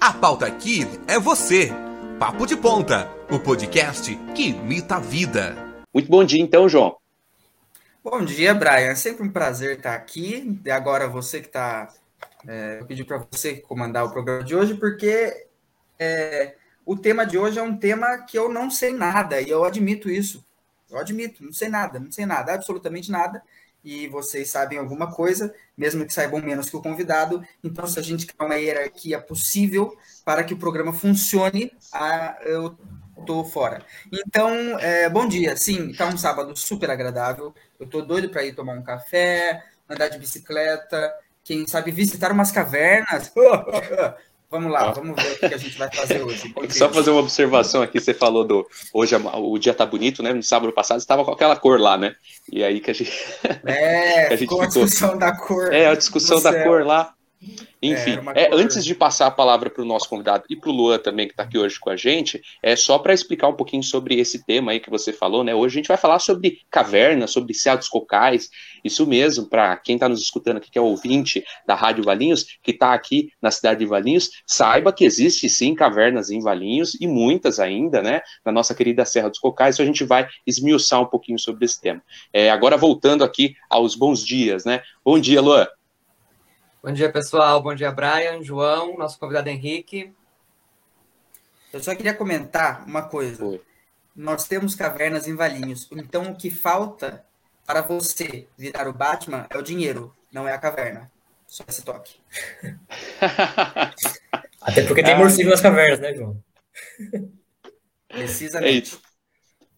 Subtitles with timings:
[0.00, 1.72] A pauta aqui é você.
[2.20, 5.56] Papo de Ponta, o podcast que imita a vida.
[5.92, 6.96] Muito bom dia, então, João.
[8.02, 8.92] Bom dia, Brian.
[8.92, 10.60] É sempre um prazer estar aqui.
[10.64, 11.92] E agora você que está.
[12.46, 15.48] É, eu pedi para você comandar o programa de hoje, porque
[15.98, 16.54] é,
[16.86, 20.08] o tema de hoje é um tema que eu não sei nada, e eu admito
[20.08, 20.46] isso.
[20.88, 23.42] Eu admito, não sei nada, não sei nada, absolutamente nada
[23.88, 27.42] e vocês sabem alguma coisa, mesmo que saibam menos que o convidado.
[27.64, 29.96] Então, se a gente quer uma hierarquia possível
[30.26, 31.72] para que o programa funcione,
[32.42, 32.76] eu
[33.18, 33.82] estou fora.
[34.12, 35.56] Então, é, bom dia.
[35.56, 37.54] Sim, está um sábado super agradável.
[37.80, 41.10] Eu estou doido para ir tomar um café, andar de bicicleta,
[41.42, 43.32] quem sabe visitar umas cavernas.
[44.50, 46.54] Vamos lá, vamos ver o que a gente vai fazer hoje.
[46.70, 50.32] Só fazer uma observação aqui, você falou do hoje o dia tá bonito, né?
[50.32, 52.14] No sábado passado estava com aquela cor lá, né?
[52.50, 53.12] E aí que a gente
[53.66, 55.72] É, que a gente ficou a discussão da cor.
[55.72, 57.14] É, a discussão da cor lá.
[57.80, 60.72] Enfim, é, é, antes de passar a palavra para o nosso convidado e para o
[60.72, 63.82] Luan também, que está aqui hoje com a gente, é só para explicar um pouquinho
[63.82, 65.54] sobre esse tema aí que você falou, né?
[65.54, 68.50] Hoje a gente vai falar sobre cavernas, sobre ceados cocais,
[68.84, 72.72] isso mesmo, para quem está nos escutando aqui, que é ouvinte da Rádio Valinhos, que
[72.72, 77.60] está aqui na cidade de Valinhos, saiba que existe sim cavernas em Valinhos e muitas
[77.60, 78.20] ainda, né?
[78.44, 81.80] Na nossa querida Serra dos Cocais, então a gente vai esmiuçar um pouquinho sobre esse
[81.80, 82.02] tema.
[82.32, 84.82] É, agora voltando aqui aos bons dias, né?
[85.04, 85.66] Bom dia, Luan.
[86.80, 87.60] Bom dia, pessoal.
[87.60, 90.14] Bom dia, Brian, João, nosso convidado Henrique.
[91.72, 93.44] Eu só queria comentar uma coisa.
[93.44, 93.60] Oi.
[94.14, 95.88] Nós temos cavernas em Valinhos.
[95.90, 97.24] Então, o que falta
[97.66, 101.10] para você virar o Batman é o dinheiro, não é a caverna.
[101.48, 102.20] Só esse toque.
[104.62, 106.40] Até porque tem morcego nas cavernas, né, João?
[108.06, 109.00] Precisamente.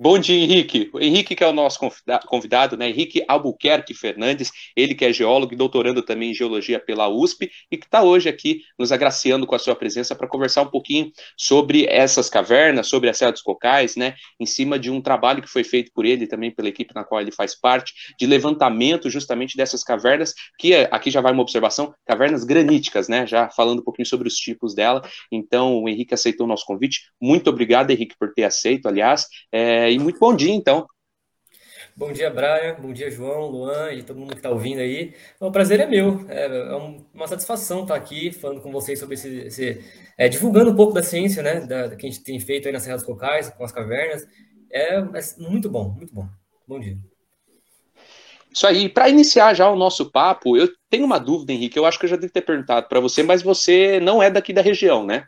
[0.02, 0.88] Bom dia, Henrique.
[0.94, 1.78] O Henrique, que é o nosso
[2.26, 2.88] convidado, né?
[2.88, 7.76] Henrique Albuquerque Fernandes, ele que é geólogo e doutorando também em geologia pela USP e
[7.76, 11.84] que está hoje aqui nos agraciando com a sua presença para conversar um pouquinho sobre
[11.84, 14.14] essas cavernas, sobre a Serra dos Cocais, né?
[14.40, 17.20] Em cima de um trabalho que foi feito por ele também pela equipe na qual
[17.20, 21.92] ele faz parte, de levantamento justamente dessas cavernas, que é, aqui já vai uma observação,
[22.06, 23.26] cavernas graníticas, né?
[23.26, 25.02] Já falando um pouquinho sobre os tipos dela.
[25.30, 27.02] Então, o Henrique aceitou o nosso convite.
[27.20, 29.26] Muito obrigado, Henrique, por ter aceito, aliás.
[29.52, 30.86] É, e muito bom dia, então.
[31.96, 32.76] Bom dia, Brian.
[32.80, 35.14] Bom dia, João, Luan e todo mundo que está ouvindo aí.
[35.38, 36.24] O prazer é meu.
[36.28, 36.74] É, é
[37.12, 39.28] uma satisfação estar aqui falando com vocês sobre esse.
[39.40, 39.84] esse
[40.16, 41.60] é, divulgando um pouco da ciência, né?
[41.60, 44.26] Da, que a gente tem feito aí nas Serras Cocais, com as cavernas.
[44.72, 46.26] É, é muito bom, muito bom.
[46.66, 46.96] Bom dia.
[48.52, 51.78] Isso aí, para iniciar já o nosso papo, eu tenho uma dúvida, Henrique.
[51.78, 54.52] Eu acho que eu já devo ter perguntado para você, mas você não é daqui
[54.52, 55.26] da região, né?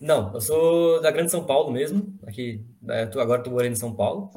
[0.00, 2.14] Não, eu sou da Grande São Paulo mesmo.
[2.26, 4.30] Aqui, é, tô, agora estou morando em São Paulo.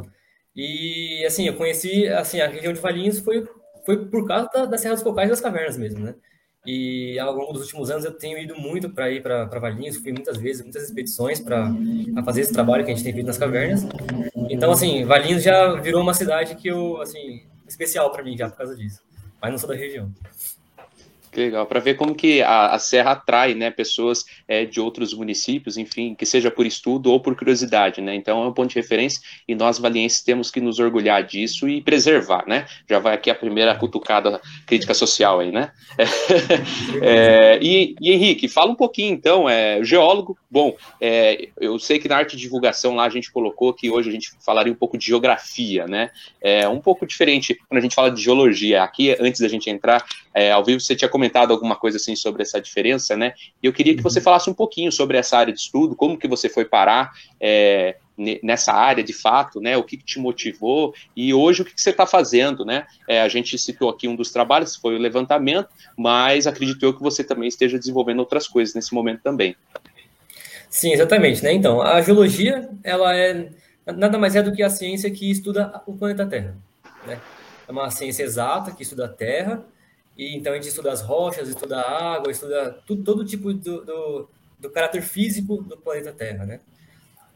[0.56, 3.48] E assim, eu conheci assim a região de Valinhos foi
[3.86, 6.16] foi por causa da, da Serra dos Cocais e das cavernas mesmo, né?
[6.66, 10.12] E ao longo dos últimos anos eu tenho ido muito para ir para Valinhos, fui
[10.12, 11.72] muitas vezes, muitas expedições para
[12.26, 13.88] fazer esse trabalho que a gente tem feito nas cavernas.
[14.50, 18.58] Então, assim, Valinhos já virou uma cidade que eu, assim, especial para mim já por
[18.58, 19.02] causa disso.
[19.42, 20.12] Mas não sou da região.
[21.32, 25.14] Que legal, para ver como que a, a, Serra atrai, né, pessoas é, de outros
[25.14, 28.76] municípios, enfim, que seja por estudo ou por curiosidade, né, então é um ponto de
[28.76, 33.30] referência e nós valienses temos que nos orgulhar disso e preservar, né, já vai aqui
[33.30, 35.72] a primeira cutucada crítica social aí, né,
[37.02, 42.08] é, e, e, Henrique, fala um pouquinho então, é, geólogo, bom, é, eu sei que
[42.08, 44.98] na arte de divulgação lá a gente colocou que hoje a gente falaria um pouco
[44.98, 46.10] de geografia, né,
[46.42, 50.04] é um pouco diferente quando a gente fala de geologia, aqui antes da gente entrar
[50.34, 53.34] é, ao vivo você tinha comentado alguma coisa assim sobre essa diferença, né?
[53.62, 54.24] E eu queria que você uhum.
[54.24, 57.98] falasse um pouquinho sobre essa área de estudo, como que você foi parar é,
[58.42, 59.76] nessa área de fato, né?
[59.76, 62.88] O que, que te motivou e hoje o que, que você está fazendo, né?
[63.06, 67.04] É, a gente citou aqui um dos trabalhos, foi o levantamento, mas acredito eu que
[67.04, 69.58] você também esteja desenvolvendo outras coisas nesse momento também.
[70.70, 71.52] Sim, exatamente, né?
[71.52, 73.50] Então, a geologia, ela é
[73.86, 76.56] nada mais é do que a ciência que estuda o planeta Terra,
[77.06, 77.20] né?
[77.68, 79.66] É uma ciência exata que estuda a Terra,
[80.20, 83.86] e então a gente estuda as rochas, estuda a água, estuda tudo, todo tipo do,
[83.86, 86.60] do, do caráter físico do planeta Terra, né?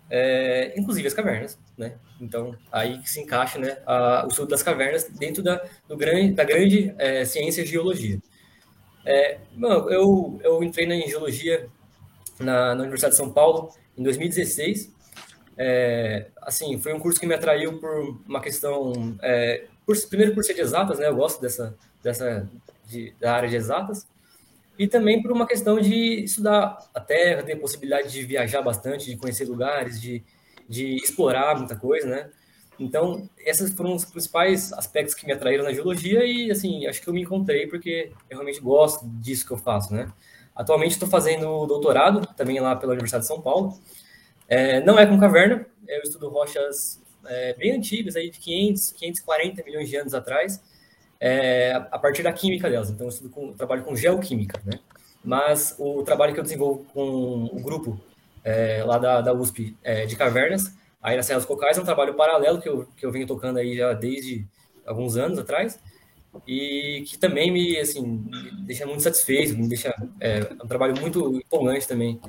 [0.09, 1.95] É, inclusive as cavernas, né?
[2.19, 6.43] Então aí se encaixa, né, a, o estudo das cavernas dentro da, do grande, da
[6.43, 8.19] grande é, ciência geologia.
[9.05, 9.37] É,
[9.89, 11.69] eu, eu entrei na geologia
[12.37, 14.91] na, na Universidade de São Paulo em 2016.
[15.57, 20.43] É, assim, foi um curso que me atraiu por uma questão, é, por, primeiro por
[20.43, 21.07] ser de exatas, né?
[21.07, 22.45] Eu gosto dessa, dessa
[22.85, 24.07] de, da área de exatas,
[24.77, 29.17] e também por uma questão de estudar a Terra, ter possibilidade de viajar bastante, de
[29.17, 30.23] conhecer lugares, de,
[30.67, 32.29] de explorar muita coisa, né?
[32.79, 37.07] Então, esses foram os principais aspectos que me atraíram na geologia e, assim, acho que
[37.07, 40.11] eu me encontrei porque eu realmente gosto disso que eu faço, né?
[40.55, 43.79] Atualmente estou fazendo doutorado, também lá pela Universidade de São Paulo.
[44.47, 49.63] É, não é com caverna, eu estudo rochas é, bem antigas, aí de 500, 540
[49.63, 50.61] milhões de anos atrás,
[51.25, 52.89] é, a partir da química delas.
[52.89, 54.77] Então, eu, com, eu trabalho com geoquímica, né?
[55.23, 57.97] Mas o trabalho que eu desenvolvo com o grupo
[58.43, 61.85] é, lá da, da USP é, de cavernas, aí na Serra dos Cocais, é um
[61.85, 64.45] trabalho paralelo que eu, que eu venho tocando aí já desde
[64.85, 65.79] alguns anos atrás,
[66.45, 71.37] e que também me, assim, me deixa muito satisfeito, me deixa, é um trabalho muito
[71.37, 72.19] empolgante também.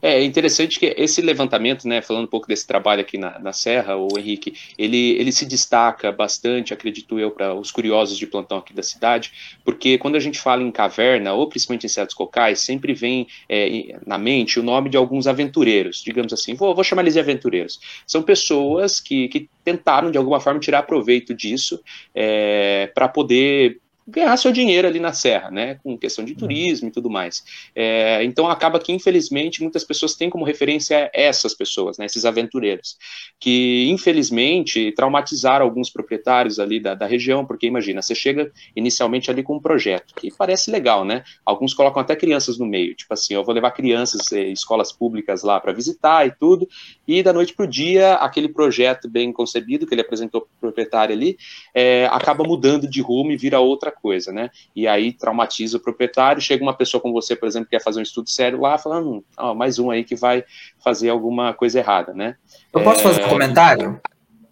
[0.00, 3.96] É interessante que esse levantamento, né, falando um pouco desse trabalho aqui na, na Serra,
[3.96, 8.72] o Henrique, ele, ele se destaca bastante, acredito eu, para os curiosos de plantão aqui
[8.72, 12.94] da cidade, porque quando a gente fala em caverna, ou principalmente em certos cocais, sempre
[12.94, 17.14] vem é, na mente o nome de alguns aventureiros, digamos assim, vou, vou chamar eles
[17.14, 17.80] de aventureiros.
[18.06, 21.82] São pessoas que, que tentaram, de alguma forma, tirar proveito disso
[22.14, 26.38] é, para poder ganhar seu dinheiro ali na serra, né, com questão de uhum.
[26.38, 27.44] turismo e tudo mais.
[27.74, 32.96] É, então acaba que infelizmente muitas pessoas têm como referência essas pessoas, né, esses aventureiros,
[33.38, 39.42] que infelizmente traumatizaram alguns proprietários ali da, da região, porque imagina, você chega inicialmente ali
[39.42, 41.22] com um projeto que parece legal, né?
[41.44, 45.42] Alguns colocam até crianças no meio, tipo assim, eu vou levar crianças, eh, escolas públicas
[45.42, 46.68] lá para visitar e tudo,
[47.06, 50.60] e da noite para o dia aquele projeto bem concebido que ele apresentou para o
[50.60, 51.36] proprietário ali
[51.74, 54.50] é, acaba mudando de rumo e vira outra coisa, né?
[54.74, 56.40] E aí traumatiza o proprietário.
[56.40, 59.24] Chega uma pessoa como você, por exemplo, que quer fazer um estudo sério lá, falando,
[59.38, 60.44] oh, mais um aí que vai
[60.82, 62.36] fazer alguma coisa errada, né?
[62.72, 63.02] Eu posso é...
[63.02, 64.00] fazer um comentário?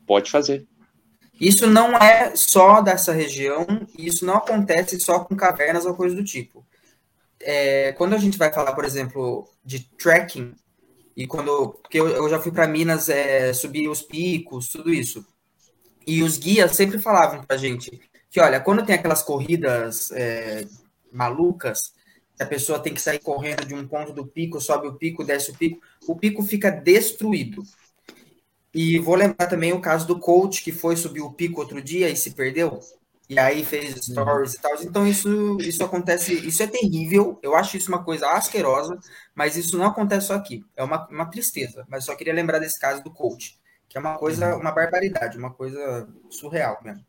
[0.07, 0.67] Pode fazer.
[1.41, 3.67] Isso não é só dessa região,
[3.99, 6.67] isso não acontece só com cavernas ou coisa do tipo.
[7.39, 10.55] É, quando a gente vai falar, por exemplo, de trekking,
[11.17, 11.71] e quando.
[11.83, 15.27] Porque eu, eu já fui para Minas é, subir os picos, tudo isso.
[16.07, 18.01] E os guias sempre falavam para a gente
[18.31, 20.67] que, olha, quando tem aquelas corridas é,
[21.13, 21.93] malucas,
[22.39, 25.51] a pessoa tem que sair correndo de um ponto do pico, sobe o pico, desce
[25.51, 27.63] o pico, o pico fica destruído.
[28.75, 32.11] E vou lembrar também o caso do coach que foi subir o pico outro dia
[32.11, 32.79] e se perdeu.
[33.29, 34.75] E aí fez stories e tal.
[34.83, 37.39] Então isso, isso acontece, isso é terrível.
[37.43, 38.99] Eu acho isso uma coisa asquerosa,
[39.35, 40.65] mas isso não acontece só aqui.
[40.77, 41.87] É uma, uma tristeza.
[41.89, 43.59] Mas só queria lembrar desse caso do coach,
[43.89, 47.05] que é uma coisa, uma barbaridade, uma coisa surreal mesmo.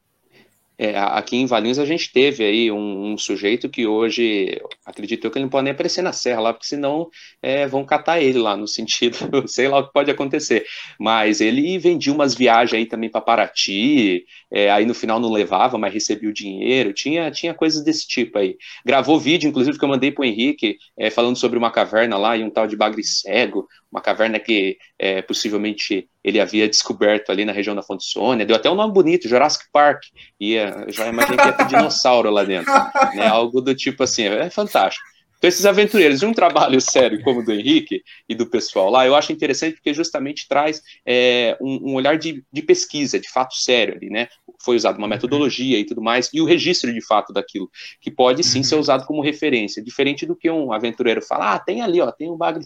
[0.79, 5.31] É, aqui em Valinhos a gente teve aí um, um, sujeito que hoje, acredito eu
[5.31, 7.09] que ele não pode nem aparecer na serra lá, porque senão
[7.41, 10.65] é, vão catar ele lá, no sentido, sei lá o que pode acontecer.
[10.99, 15.77] Mas ele vendia umas viagens aí também para Paraty, é, aí no final não levava,
[15.79, 18.55] mas recebia o dinheiro, tinha, tinha coisas desse tipo aí.
[18.85, 22.37] Gravou vídeo, inclusive, que eu mandei para o Henrique, é, falando sobre uma caverna lá
[22.37, 27.45] e um tal de bagre cego, uma caverna que é, possivelmente ele havia descoberto ali
[27.45, 30.03] na região da Fonte Sônia, deu até um nome bonito, Jurassic Park,
[30.39, 30.55] e
[30.89, 32.73] já imaginei que ia ter dinossauro lá dentro,
[33.15, 35.05] né, algo do tipo assim, é fantástico.
[35.37, 39.05] Então, esses aventureiros de um trabalho sério como o do Henrique e do pessoal lá,
[39.05, 43.55] eu acho interessante porque justamente traz é, um, um, olhar de, de, pesquisa, de fato
[43.55, 44.27] sério ali, né?
[44.63, 45.09] Foi usada uma uhum.
[45.09, 47.69] metodologia e tudo mais, e o registro de fato daquilo,
[48.01, 48.81] que pode sim ser uhum.
[48.81, 52.37] usado como referência, diferente do que um aventureiro fala, ah, tem ali, ó, tem um
[52.37, 52.65] bagre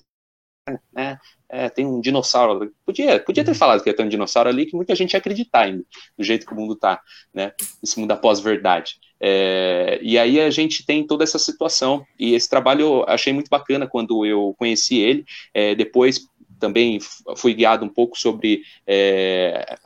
[0.93, 1.17] né?
[1.49, 2.73] É, tem um dinossauro.
[2.85, 5.61] Podia, podia ter falado que ia ter um dinossauro ali, que muita gente ia acreditar
[5.61, 5.83] ainda,
[6.17, 7.01] do jeito que o mundo tá,
[7.33, 7.51] né?
[7.83, 8.95] Esse mundo da pós-verdade.
[9.19, 13.49] É, e aí a gente tem toda essa situação, e esse trabalho eu achei muito
[13.49, 15.25] bacana quando eu conheci ele.
[15.53, 16.27] É, depois
[16.59, 16.99] também
[17.35, 19.77] fui guiado um pouco sobre é,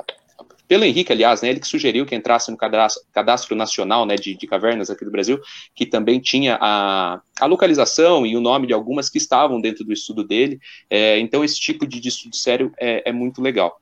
[0.68, 4.36] pelo Henrique, aliás, né, ele que sugeriu que entrasse no cadastro, cadastro nacional né, de,
[4.36, 5.40] de, cavernas aqui do Brasil,
[5.74, 9.94] que também tinha a, a, localização e o nome de algumas que estavam dentro do
[9.94, 10.60] estudo dele.
[10.90, 13.80] É, então, esse tipo de, de estudo sério é, é muito legal.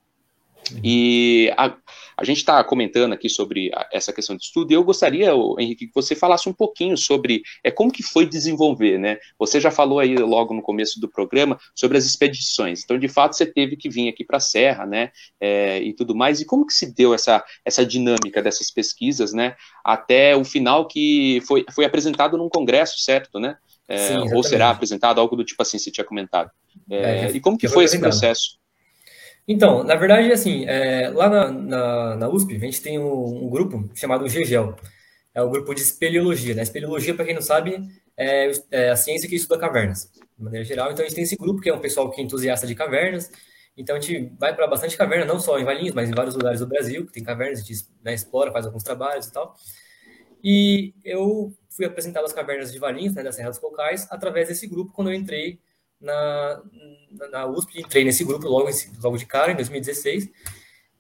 [0.84, 1.74] E a,
[2.17, 5.88] a gente está comentando aqui sobre a, essa questão de estudo, e eu gostaria, Henrique,
[5.88, 9.17] que você falasse um pouquinho sobre é, como que foi desenvolver, né?
[9.38, 13.36] Você já falou aí logo no começo do programa sobre as expedições, então de fato
[13.36, 15.12] você teve que vir aqui para a Serra, né?
[15.39, 19.55] É, e tudo mais, e como que se deu essa, essa dinâmica dessas pesquisas, né?
[19.84, 23.58] Até o final que foi, foi apresentado num congresso, certo, né?
[23.88, 26.50] É, Sim, ou será apresentado algo do tipo assim, você tinha comentado.
[26.89, 28.58] É, é e como que foi esse processo?
[29.48, 33.50] Então, na verdade, assim, é, lá na, na, na, USP, a gente tem um, um,
[33.50, 34.76] grupo chamado GEGEL,
[35.34, 36.56] é o grupo de espeleologia.
[36.56, 36.64] Né?
[36.64, 37.82] Espeleologia, para quem não sabe,
[38.16, 40.92] é, é, a ciência que estuda cavernas, de maneira geral.
[40.92, 43.30] Então, a gente tem esse grupo, que é um pessoal que é entusiasta de cavernas.
[43.76, 46.60] Então, a gente vai para bastante caverna, não só em Valinhos, mas em vários lugares
[46.60, 49.56] do Brasil, que tem cavernas, a gente né, explora, faz alguns trabalhos e tal.
[50.44, 54.68] E eu fui apresentado as cavernas de Valinhos, né, da Serra dos Cocais, através desse
[54.68, 55.60] grupo, quando eu entrei
[56.04, 56.62] na,
[57.32, 58.70] na USP, entrei nesse grupo logo,
[59.02, 60.30] logo de cara, em 2016.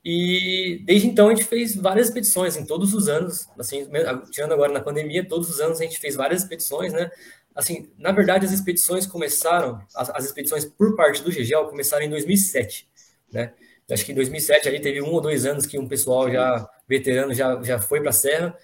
[0.05, 3.87] E desde então a gente fez várias expedições em todos os anos, assim,
[4.31, 7.09] tirando agora na pandemia, todos os anos a gente fez várias expedições, né?
[7.55, 12.09] Assim, na verdade as expedições começaram, as, as expedições por parte do GGL começaram em
[12.09, 12.89] 2007,
[13.31, 13.53] né?
[13.89, 17.33] Acho que em 2007 ali teve um ou dois anos que um pessoal já veterano
[17.33, 18.57] já, já foi para a serra,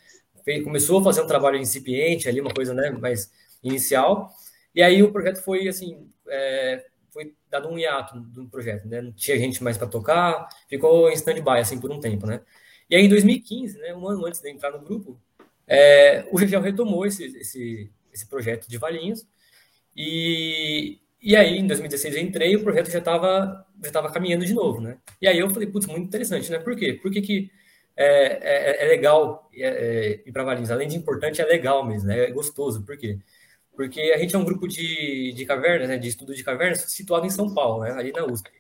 [0.44, 3.32] fez, começou a fazer um trabalho incipiente ali, uma coisa né, mais
[3.64, 4.34] inicial,
[4.74, 9.02] e aí o projeto foi assim, é, foi dado um hiato do projeto, né?
[9.02, 12.42] Não tinha gente mais para tocar, ficou em stand-by assim por um tempo, né?
[12.90, 15.20] E aí em 2015, né, um ano antes de entrar no grupo,
[15.68, 19.28] é, o GGL retomou esse, esse, esse projeto de Valinhos
[19.96, 24.46] e, e aí em 2016 eu entrei e o projeto já estava já tava caminhando
[24.46, 24.98] de novo, né?
[25.22, 26.60] E aí eu falei, putz, muito interessante, né?
[26.60, 26.94] Por quê?
[26.94, 27.52] Por que, que
[27.96, 30.72] é, é, é legal é, é ir para Valinhos?
[30.72, 32.26] Além de importante, é legal mesmo, né?
[32.26, 32.84] É gostoso.
[32.84, 33.20] Por quê?
[33.80, 37.26] Porque a gente é um grupo de, de cavernas, né, de estudo de cavernas, situado
[37.26, 38.52] em São Paulo, né, ali na USP.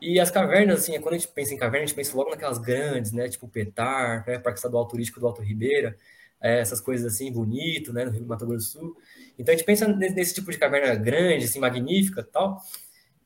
[0.00, 2.58] E as cavernas, assim, quando a gente pensa em caverna, a gente pensa logo naquelas
[2.58, 5.98] grandes, né, tipo Petar, né, Parque Estadual Turístico do Alto Ribeira,
[6.40, 8.96] é, essas coisas assim, bonito, né, no Rio Mato Grosso do Sul.
[9.36, 12.62] Então a gente pensa nesse, nesse tipo de caverna grande, assim, magnífica tal.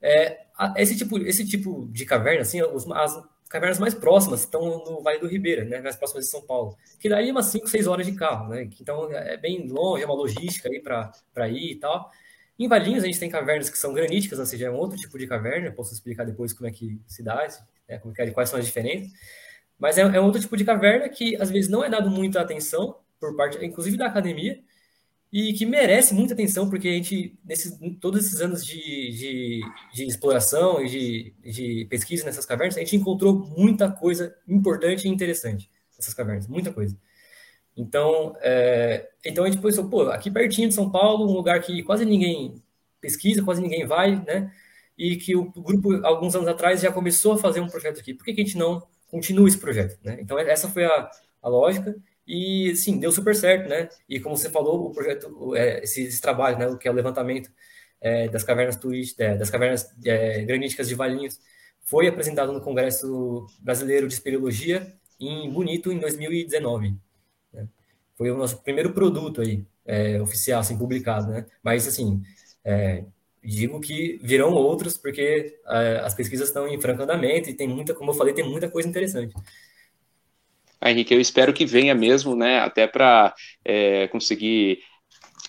[0.01, 0.45] É,
[0.77, 5.27] esse, tipo, esse tipo de caverna, assim, as, cavernas mais próximas estão no Vale do
[5.27, 8.13] Ribeira, né, mais próximas de São Paulo, que daí é umas 5, 6 horas de
[8.13, 12.11] carro, né, então é bem longe, é uma logística aí para ir e tal.
[12.57, 15.17] Em Valinhos a gente tem cavernas que são graníticas, ou seja, é um outro tipo
[15.17, 17.47] de caverna, posso explicar depois como é que se dá,
[17.87, 19.11] né, como é, quais são as diferenças,
[19.79, 22.39] mas é, é um outro tipo de caverna que às vezes não é dado muita
[22.41, 24.59] atenção por parte, inclusive da academia,
[25.31, 29.61] e que merece muita atenção, porque a gente, nesses, todos esses anos de, de,
[29.93, 35.11] de exploração e de, de, pesquisa nessas cavernas, a gente encontrou muita coisa importante e
[35.11, 36.97] interessante nessas cavernas, muita coisa.
[37.77, 41.83] Então, é, então a gente pensou, pô, aqui pertinho de São Paulo, um lugar que
[41.83, 42.61] quase ninguém
[42.99, 44.51] pesquisa, quase ninguém vai, né?
[44.97, 48.13] E que o grupo, alguns anos atrás, já começou a fazer um projeto aqui.
[48.13, 50.17] Por que, que a gente não continua esse projeto, né?
[50.19, 51.09] Então, essa foi a,
[51.41, 51.95] a lógica.
[52.29, 53.89] E sim, deu super certo, né?
[54.07, 56.93] E como você falou, o projeto, é, esse, esse, trabalho, né, o que é o
[56.93, 57.51] levantamento
[57.99, 61.39] é, das cavernas turísticas, é, das cavernas é, graníticas de Valinhos,
[61.83, 66.95] foi apresentado no Congresso Brasileiro de Espeleologia em Bonito em 2019.
[67.51, 67.67] Né?
[68.15, 71.47] Foi o nosso primeiro produto aí é, oficial, assim, publicado, né?
[71.63, 72.21] Mas assim,
[72.63, 73.05] é,
[73.43, 75.59] digo que virão outros porque
[76.03, 78.87] as pesquisas estão em franco andamento e tem muita, como eu falei, tem muita coisa
[78.87, 79.33] interessante.
[80.81, 83.33] Ah, Henrique, eu espero que venha mesmo, né, até para
[83.65, 84.79] é, conseguir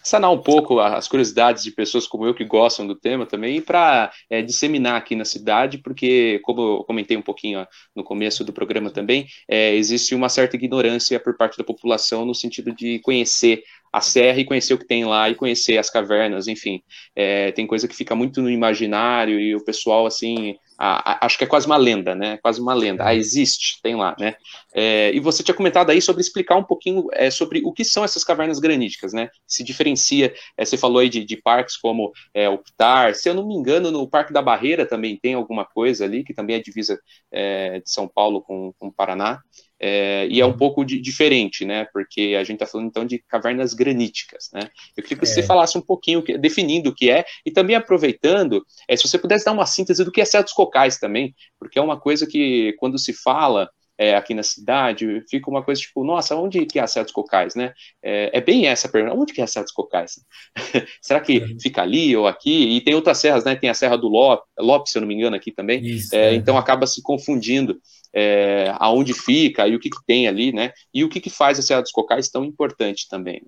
[0.02, 3.60] sanar um pouco as curiosidades de pessoas como eu que gostam do tema também e
[3.60, 8.44] para é, disseminar aqui na cidade, porque, como eu comentei um pouquinho ó, no começo
[8.44, 12.98] do programa também, é, existe uma certa ignorância por parte da população no sentido de
[13.00, 16.80] conhecer a serra e conhecer o que tem lá e conhecer as cavernas, enfim.
[17.14, 21.36] É, tem coisa que fica muito no imaginário e o pessoal, assim, a, a, acho
[21.36, 22.38] que é quase uma lenda, né?
[22.38, 23.06] Quase uma lenda.
[23.06, 24.34] Ah, existe, tem lá, né?
[24.74, 28.02] É, e você tinha comentado aí sobre explicar um pouquinho é, sobre o que são
[28.02, 29.28] essas cavernas graníticas, né?
[29.46, 33.34] Se diferencia, é, você falou aí de, de parques como é, o Ptar, se eu
[33.34, 36.60] não me engano, no Parque da Barreira também tem alguma coisa ali, que também é
[36.60, 36.98] divisa
[37.30, 39.42] é, de São Paulo com, com o Paraná.
[39.82, 40.56] É, e é um uhum.
[40.56, 41.86] pouco de, diferente, né?
[41.90, 44.68] Porque a gente está falando então de cavernas graníticas, né?
[44.94, 45.42] Eu queria que você é.
[45.42, 49.52] falasse um pouquinho, definindo o que é, e também aproveitando, é, se você pudesse dar
[49.52, 53.14] uma síntese do que é Certos Cocais também, porque é uma coisa que, quando se
[53.14, 57.54] fala é, aqui na cidade, fica uma coisa tipo, nossa, onde que é Certos Cocais,
[57.54, 57.74] né?
[58.02, 60.12] É, é, bem essa a pergunta, onde que é Certos Cocais?
[61.02, 61.60] Será que uhum.
[61.60, 62.76] fica ali ou aqui?
[62.76, 63.54] E tem outras serras, né?
[63.54, 66.32] Tem a Serra do Lopes, Lopes, se eu não me engano, aqui também, Isso, é,
[66.34, 67.78] então acaba se confundindo
[68.14, 70.72] é, aonde fica e o que, que, tem ali, né?
[70.94, 73.42] E o que, que faz a Serra dos Cocais tão importante também.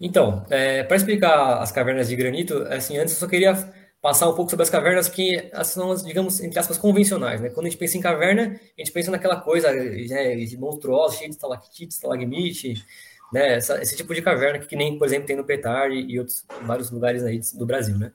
[0.00, 3.56] Então, é, para explicar as cavernas de granito, assim, antes eu só queria
[4.02, 7.48] passar um pouco sobre as cavernas que são as, digamos, entre aspas, convencionais, né?
[7.50, 11.36] Quando a gente pensa em caverna, a gente pensa naquela coisa né, monstruosa, cheia de
[11.36, 12.84] estalactite, estalagmite,
[13.32, 13.54] né?
[13.54, 16.18] Essa, esse tipo de caverna que, que, nem, por exemplo, tem no Petar e, e
[16.18, 18.12] outros vários lugares aí do Brasil, né?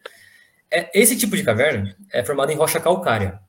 [0.70, 3.40] É, esse tipo de caverna é formado em rocha calcária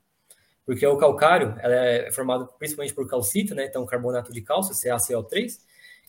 [0.69, 3.65] porque o calcário é formado principalmente por calcita, né?
[3.65, 5.61] Então, carbonato de cálcio, CaCO3,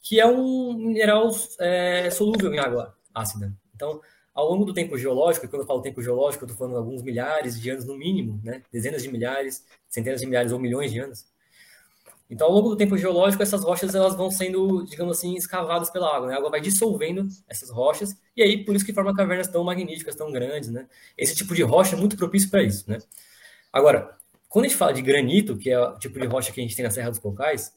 [0.01, 1.29] que é um mineral
[1.61, 3.53] é, solúvel em água ácida.
[3.73, 4.01] Então,
[4.39, 7.01] ao longo do tempo geológico, e quando eu falo tempo geológico, eu estou falando alguns
[7.01, 8.63] milhares de anos no mínimo, né?
[8.71, 11.25] Dezenas de milhares, centenas de milhares ou milhões de anos.
[12.29, 16.15] Então, ao longo do tempo geológico, essas rochas elas vão sendo, digamos assim, escavadas pela
[16.15, 16.27] água.
[16.27, 16.35] Né?
[16.35, 20.15] A água vai dissolvendo essas rochas, e aí por isso que forma cavernas tão magníficas,
[20.15, 20.69] tão grandes.
[20.69, 20.87] Né?
[21.17, 22.89] Esse tipo de rocha é muito propício para isso.
[22.89, 22.99] Né?
[23.73, 24.15] Agora,
[24.47, 26.75] quando a gente fala de granito, que é o tipo de rocha que a gente
[26.75, 27.73] tem na Serra dos Cocais,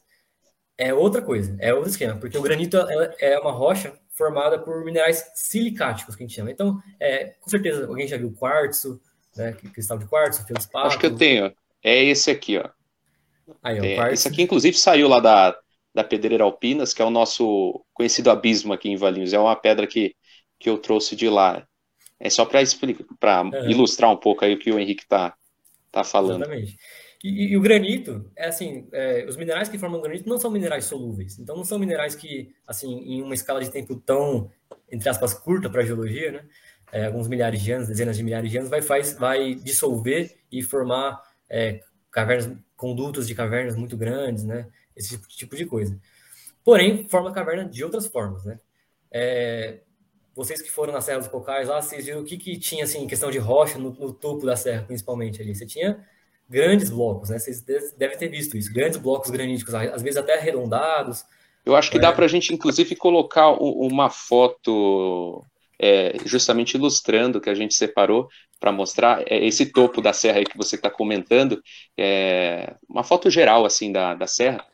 [0.77, 2.77] é outra coisa, é outro esquema, porque o granito
[3.19, 6.51] é uma rocha formada por minerais silicáticos, que a gente chama.
[6.51, 9.01] Então, é, com certeza, alguém já viu quartzo,
[9.35, 10.87] né, cristal de quartzo, feldspato.
[10.87, 11.53] Acho que eu tenho,
[11.83, 12.69] é esse aqui, ó.
[13.61, 15.57] Aí, é, isso aqui, inclusive, saiu lá da,
[15.93, 19.33] da Pedreira Alpinas, que é o nosso conhecido abismo aqui em Valinhos.
[19.33, 20.15] É uma pedra que,
[20.59, 21.67] que eu trouxe de lá.
[22.19, 23.69] É só para explicar, para uhum.
[23.69, 25.35] ilustrar um pouco aí o que o Henrique está
[25.91, 26.43] tá falando.
[26.43, 26.77] Exatamente.
[27.23, 30.83] E, e, o granito, é assim, é, os minerais que formam granito não são minerais
[30.83, 31.39] solúveis.
[31.39, 34.51] Então, não são minerais que, assim, em uma escala de tempo tão,
[34.91, 36.45] entre aspas, curta para a geologia, né?
[36.91, 40.61] É, alguns milhares de anos, dezenas de milhares de anos, vai, faz, vai dissolver e
[40.61, 41.79] formar é,
[42.11, 44.67] cavernas, condutos de cavernas muito grandes, né?
[44.93, 45.97] Esse tipo, tipo de coisa.
[46.61, 48.59] Porém, forma caverna de outras formas, né?
[49.09, 49.79] É,
[50.35, 53.03] vocês que foram na Serra dos Cocais lá, vocês viram o que, que tinha, assim,
[53.03, 55.55] em questão de rocha no, no topo da serra, principalmente ali.
[55.55, 56.03] Você tinha
[56.49, 57.39] grandes blocos, né?
[57.39, 61.25] Vocês devem ter visto isso, grandes blocos graníticos, às vezes até arredondados.
[61.65, 61.99] Eu acho que é.
[62.01, 65.45] dá para a gente, inclusive, colocar uma foto
[65.79, 68.27] é, justamente ilustrando que a gente separou
[68.59, 71.61] para mostrar é, esse topo da serra aí que você está comentando,
[71.97, 74.65] é, uma foto geral assim da, da serra.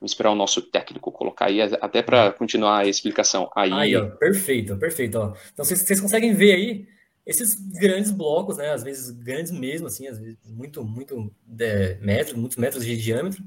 [0.00, 3.50] Vamos esperar o nosso técnico colocar aí, até para continuar a explicação.
[3.56, 5.18] Aí, aí ó, perfeito, perfeito.
[5.18, 5.32] Ó.
[5.52, 6.86] Então vocês, vocês conseguem ver aí
[7.26, 8.70] esses grandes blocos, né?
[8.70, 13.42] Às vezes grandes mesmo, assim, às vezes muito, muito é, metros, muitos metros de diâmetro.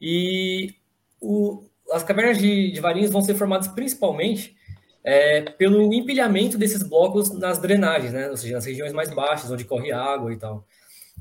[0.00, 0.74] E
[1.20, 4.56] o, as cavernas de, de varinhos vão ser formadas principalmente
[5.02, 8.30] é, pelo empilhamento desses blocos nas drenagens, né?
[8.30, 10.66] Ou seja, nas regiões mais baixas, onde corre água e tal.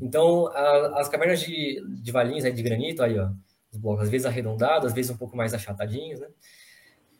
[0.02, 3.30] Então, a, as cavernas de, de valinhos, né, de granito, aí, ó,
[3.72, 6.28] os blocos às vezes arredondados, às vezes um pouco mais achatadinhos, né?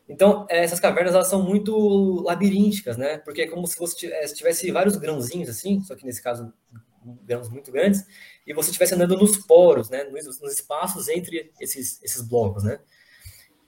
[0.08, 3.18] Então, essas cavernas, elas são muito labirínticas, né?
[3.18, 6.52] Porque é como se você é, tivesse vários grãozinhos, assim, só que nesse caso,
[7.24, 8.04] grãos muito grandes,
[8.46, 10.04] e você estivesse andando nos poros, né?
[10.04, 12.78] Nos, nos espaços entre esses, esses blocos, né?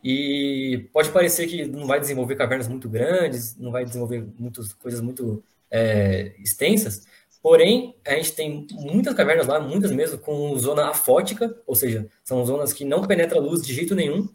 [0.04, 5.00] E pode parecer que não vai desenvolver cavernas muito grandes, não vai desenvolver muitas coisas
[5.00, 7.06] muito é, extensas,
[7.42, 12.44] porém, a gente tem muitas cavernas lá, muitas mesmo, com zona afótica, ou seja, são
[12.44, 14.28] zonas que não penetram luz de jeito nenhum,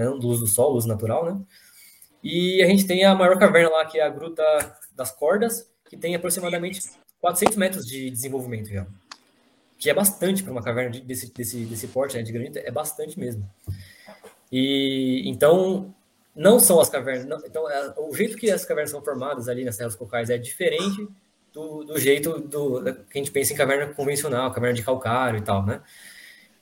[0.00, 1.40] né, luz do sol, luz natural, né?
[2.22, 4.42] E a gente tem a maior caverna lá, que é a Gruta
[4.94, 6.80] das Cordas, que tem aproximadamente
[7.20, 8.86] 400 metros de desenvolvimento já.
[9.78, 13.18] Que é bastante para uma caverna desse, desse, desse porte né, de granito, é bastante
[13.18, 13.48] mesmo.
[14.52, 15.94] E então
[16.34, 17.26] não são as cavernas.
[17.26, 20.38] Não, então, é, o jeito que as cavernas são formadas ali nas Serras Cocais é
[20.38, 21.08] diferente
[21.52, 25.42] do, do jeito do, que a gente pensa em caverna convencional, caverna de calcário e
[25.42, 25.82] tal, né?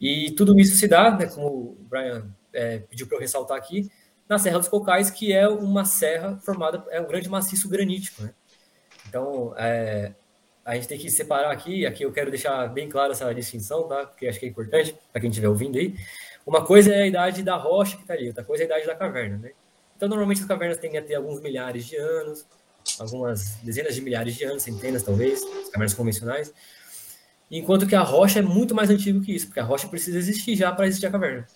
[0.01, 3.91] E tudo isso se dá, né, como o Brian é, pediu para eu ressaltar aqui,
[4.29, 8.35] na Serra dos Cocais, que é uma serra formada, é um grande maciço granítico, né?
[9.09, 10.13] Então, é,
[10.65, 14.05] a gente tem que separar aqui, aqui eu quero deixar bem clara essa distinção, tá?
[14.07, 15.95] Porque acho que é importante para quem estiver ouvindo aí.
[16.47, 18.87] Uma coisa é a idade da rocha que está ali, outra coisa é a idade
[18.87, 19.53] da caverna, né?
[19.97, 22.47] Então, normalmente as cavernas tendem a ter alguns milhares de anos,
[22.99, 26.53] algumas dezenas de milhares de anos, centenas talvez, as cavernas convencionais.
[27.51, 30.55] Enquanto que a rocha é muito mais antiga que isso, porque a rocha precisa existir
[30.55, 31.47] já para existir a caverna.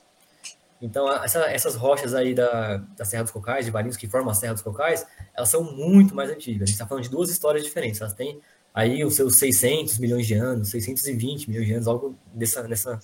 [0.82, 4.34] Então, essa, essas rochas aí da, da Serra dos Cocais, de Valinhos, que formam a
[4.34, 6.62] Serra dos Cocais, elas são muito mais antigas.
[6.62, 8.00] A gente está falando de duas histórias diferentes.
[8.00, 8.40] Elas têm
[8.74, 12.98] aí os seus 600 milhões de anos, 620 milhões de anos, algo dessa, nessa,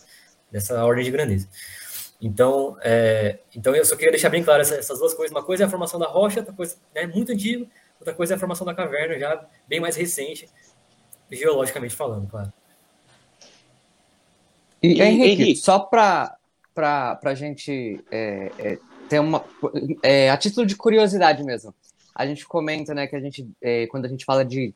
[0.51, 1.49] dessa ordem de grandeza.
[2.21, 5.31] Então, é, então eu só queria deixar bem claro essas, essas, duas coisas.
[5.31, 7.65] Uma coisa é a formação da rocha, outra coisa é né, muito antiga,
[8.01, 10.49] outra coisa é a formação da caverna, já bem mais recente,
[11.31, 12.53] geologicamente falando, claro.
[14.83, 16.38] E, e Henrique, Henrique, só para
[16.87, 19.45] a gente é, é, ter uma.
[20.03, 21.75] É, a título de curiosidade mesmo,
[22.15, 24.75] a gente comenta né, que a gente, é, quando a gente fala de,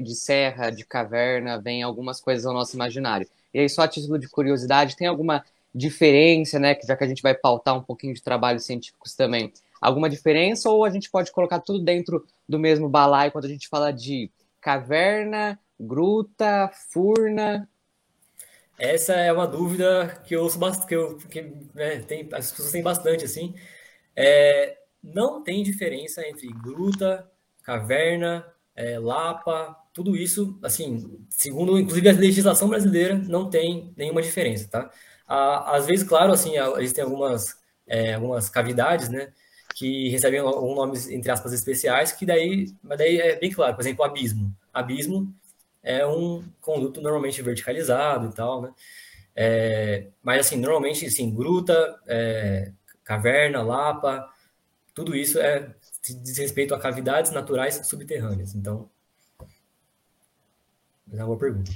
[0.00, 3.26] de serra, de caverna, vem algumas coisas ao nosso imaginário.
[3.52, 6.76] E aí, só a título de curiosidade, tem alguma diferença, né?
[6.86, 9.52] Já que a gente vai pautar um pouquinho de trabalhos científicos também.
[9.80, 13.68] Alguma diferença ou a gente pode colocar tudo dentro do mesmo balaio quando a gente
[13.68, 17.68] fala de caverna, gruta, furna?
[18.78, 21.42] Essa é uma dúvida que eu ouço bastante, que, eu, que
[21.74, 23.54] né, tem, as pessoas têm bastante assim.
[24.16, 27.30] É, não tem diferença entre gruta,
[27.62, 34.68] caverna, é, lapa, tudo isso, assim, segundo inclusive a legislação brasileira, não tem nenhuma diferença,
[34.68, 34.90] tá?
[35.26, 37.56] Às vezes, claro, assim, existem algumas,
[37.86, 39.32] é, algumas cavidades, né,
[39.74, 43.82] que recebem alguns nomes, entre aspas, especiais, que daí, mas daí é bem claro, por
[43.82, 44.54] exemplo, abismo.
[44.72, 45.34] Abismo
[45.84, 48.74] é um conduto normalmente verticalizado e tal, né,
[49.36, 54.28] é, mas, assim, normalmente, assim, gruta, é, caverna, lapa,
[54.94, 55.74] tudo isso é
[56.22, 58.54] diz respeito a cavidades naturais subterrâneas.
[58.54, 58.90] Então,
[61.12, 61.72] é uma boa pergunta.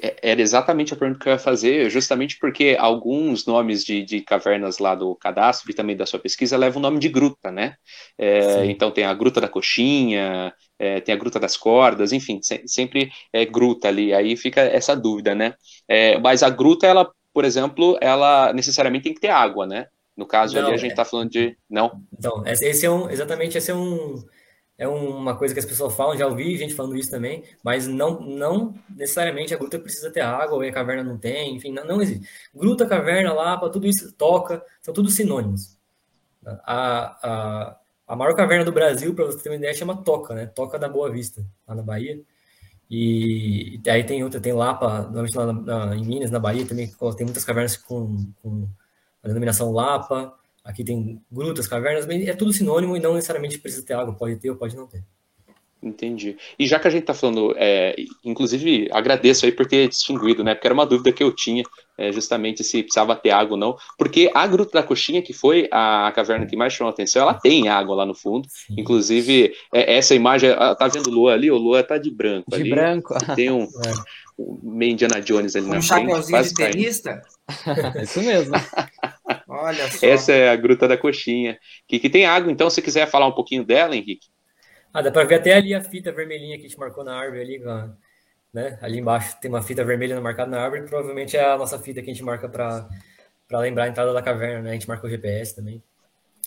[0.00, 4.20] É, era exatamente a pergunta que eu ia fazer, justamente porque alguns nomes de, de
[4.20, 7.74] cavernas lá do cadastro e também da sua pesquisa levam o nome de gruta, né?
[8.16, 12.62] É, então tem a Gruta da Coxinha, é, tem a Gruta das Cordas, enfim, se,
[12.66, 15.54] sempre é gruta ali, aí fica essa dúvida, né?
[15.88, 19.88] É, mas a gruta, ela por exemplo, ela necessariamente tem que ter água, né?
[20.16, 20.94] No caso Não, ali, a gente é.
[20.94, 21.54] está falando de.
[21.68, 22.00] Não?
[22.18, 24.24] Então, esse é um, exatamente, esse é um,
[24.78, 28.20] é uma coisa que as pessoas falam, já ouvi gente falando isso também, mas não,
[28.20, 32.02] não necessariamente a gruta precisa ter água, ou a caverna não tem, enfim, não, não
[32.02, 32.28] existe.
[32.54, 35.78] Gruta, caverna, lapa, tudo isso, toca, são tudo sinônimos.
[36.44, 40.46] A, a, a maior caverna do Brasil, para você ter uma ideia, chama Toca, né?
[40.46, 42.20] Toca da Boa Vista, lá na Bahia.
[42.88, 46.86] E, aí tem outra, tem Lapa, normalmente lá na, na, em Minas, na Bahia, também
[47.16, 48.68] tem muitas cavernas com, com
[49.22, 50.32] a denominação Lapa.
[50.66, 54.50] Aqui tem grutas, cavernas, é tudo sinônimo e não necessariamente precisa ter água, pode ter
[54.50, 55.02] ou pode não ter.
[55.82, 56.36] Entendi.
[56.58, 60.54] E já que a gente está falando, é, inclusive agradeço aí por ter distinguido, né?
[60.54, 61.62] Porque era uma dúvida que eu tinha,
[61.96, 63.76] é, justamente se precisava ter água ou não.
[63.96, 67.34] Porque a Gruta da Coxinha, que foi a caverna que mais chamou a atenção, ela
[67.34, 68.48] tem água lá no fundo.
[68.50, 68.74] Sim.
[68.78, 71.50] Inclusive, é, essa imagem, tá vendo Lua ali?
[71.50, 72.64] O Lua tá de branco de ali.
[72.64, 73.14] De branco.
[73.36, 73.68] Tem um,
[74.38, 76.06] um meio Indiana Jones ali um na frente.
[76.06, 77.22] Um chapeuzinho de tenista?
[78.02, 78.54] Isso mesmo.
[79.48, 80.06] Olha só.
[80.06, 82.50] Essa é a Gruta da Coxinha, que, que tem água.
[82.50, 84.28] Então, se quiser falar um pouquinho dela, Henrique.
[84.92, 87.40] Ah, dá para ver até ali a fita vermelhinha que a gente marcou na árvore
[87.40, 87.62] ali,
[88.52, 88.78] né?
[88.80, 92.10] Ali embaixo tem uma fita vermelha marcada na árvore, provavelmente é a nossa fita que
[92.10, 92.88] a gente marca para
[93.60, 94.70] lembrar a entrada da caverna, né?
[94.70, 95.82] A gente marca o GPS também.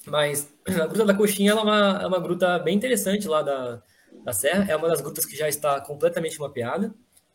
[0.05, 3.81] Mas a Gruta da Coxinha é uma, é uma gruta bem interessante lá da,
[4.23, 6.93] da Serra, é uma das grutas que já está completamente mapeada,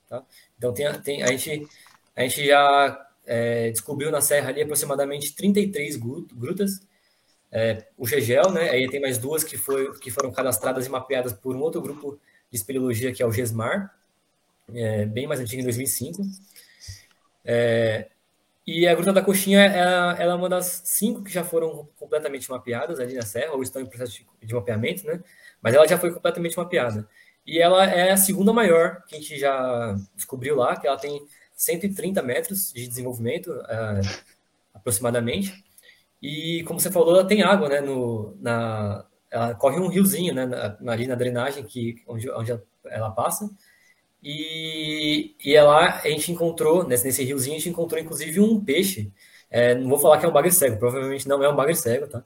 [0.09, 0.23] tá?
[0.59, 1.67] Então tem, tem, a, gente,
[2.17, 6.81] a gente já é, descobriu na Serra ali aproximadamente 33 grutas,
[7.51, 8.71] é, o GEGEL, né?
[8.71, 12.19] Aí tem mais duas que, foi, que foram cadastradas e mapeadas por um outro grupo
[12.51, 13.95] de espeleologia, que é o GESMAR,
[14.73, 16.23] é, bem mais antigo, em 2005.
[17.45, 18.09] É,
[18.67, 22.51] e a Gruta da Coxinha ela, ela, é uma das cinco que já foram completamente
[22.51, 25.23] mapeadas ali na Serra, ou estão em processo de, de mapeamento, né?
[25.61, 27.07] Mas ela já foi completamente mapeada.
[27.47, 31.27] E ela é a segunda maior que a gente já descobriu lá, que ela tem
[31.55, 34.01] 130 metros de desenvolvimento, é,
[34.75, 35.65] aproximadamente.
[36.23, 37.81] E como você falou, ela tem água, né?
[37.81, 40.47] No, na, ela corre um riozinho, né?
[40.47, 43.51] Na, ali na drenagem que onde, onde ela passa.
[44.23, 49.13] E, e lá a gente encontrou nesse, nesse riozinho a gente encontrou inclusive um peixe.
[49.51, 52.09] É, não vou falar que é um bagre cego, provavelmente não é um bagre cego,
[52.09, 52.25] tá?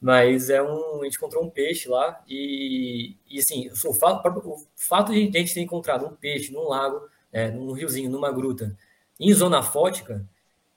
[0.00, 5.12] Mas é um, a gente encontrou um peixe lá e, e assim, o o fato
[5.12, 8.76] de a gente ter encontrado um peixe num lago, é, num riozinho, numa gruta,
[9.18, 10.26] em zona fótica,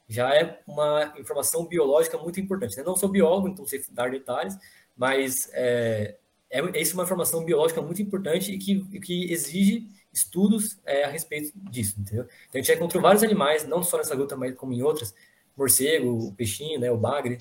[0.08, 2.78] já é uma informação biológica muito importante.
[2.78, 2.84] Né?
[2.84, 4.58] Não sou biólogo, então sei dar detalhes,
[4.96, 6.16] mas é,
[6.50, 11.52] é é uma informação biológica muito importante e que, que exige estudos é, a respeito
[11.56, 12.24] disso, entendeu?
[12.24, 15.14] Então a gente já encontrou vários animais, não só nessa gruta, mas como em outras,
[15.58, 17.38] morcego, peixinho, né, o bagre,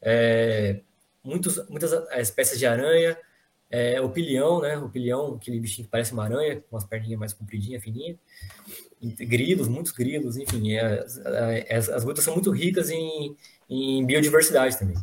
[0.00, 0.80] é,
[1.24, 3.18] muitos, muitas espécies de aranha,
[3.72, 7.18] é, o pilhão, né, o pilhão, aquele bichinho que parece uma aranha, com umas perninhas
[7.18, 8.18] mais compridinhas, fininhas,
[9.02, 13.34] grilos, muitos grilos, enfim, as, as, as grutas são muito ricas em,
[13.70, 14.96] em biodiversidade também.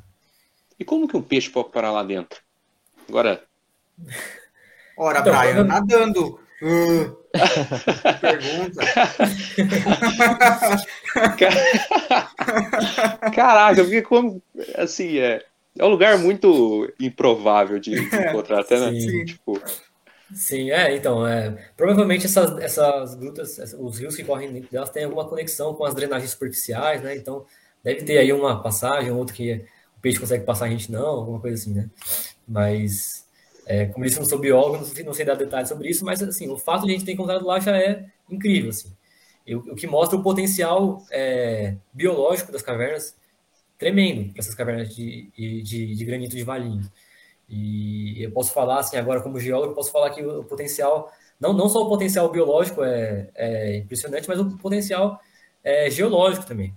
[0.79, 2.39] E como que um peixe pode parar lá dentro?
[3.09, 3.43] Agora.
[4.95, 6.39] Ora, então, Brian, nadando.
[6.61, 7.15] Uh,
[8.19, 8.81] pergunta.
[13.33, 14.43] Caraca, porque como
[14.75, 15.45] assim é,
[15.79, 18.99] é um lugar muito improvável de, de encontrar até, né?
[18.99, 19.25] Sim.
[19.25, 19.59] Tipo,
[20.33, 25.05] Sim, é, então, é, provavelmente essas, essas grutas, os rios que correm dentro delas têm
[25.05, 27.15] alguma conexão com as drenagens superficiais, né?
[27.15, 27.45] Então,
[27.83, 29.65] deve ter aí uma passagem, outra que
[29.97, 31.89] o peixe consegue passar, a gente não, alguma coisa assim, né?
[32.47, 33.25] Mas,
[33.65, 36.05] é, como disse, eu não sou biólogo, não sei, não sei dar detalhes sobre isso,
[36.05, 38.91] mas, assim, o fato de a gente ter encontrado lá já é incrível, assim.
[39.47, 43.15] E, o que mostra o potencial é, biológico das cavernas
[43.79, 46.87] tremendo para essas cavernas de, de, de granito de Valinhos.
[47.49, 51.53] E eu posso falar, assim, agora como geólogo, eu posso falar que o potencial, não,
[51.53, 55.19] não só o potencial biológico é, é impressionante, mas o potencial
[55.63, 56.73] é, geológico também.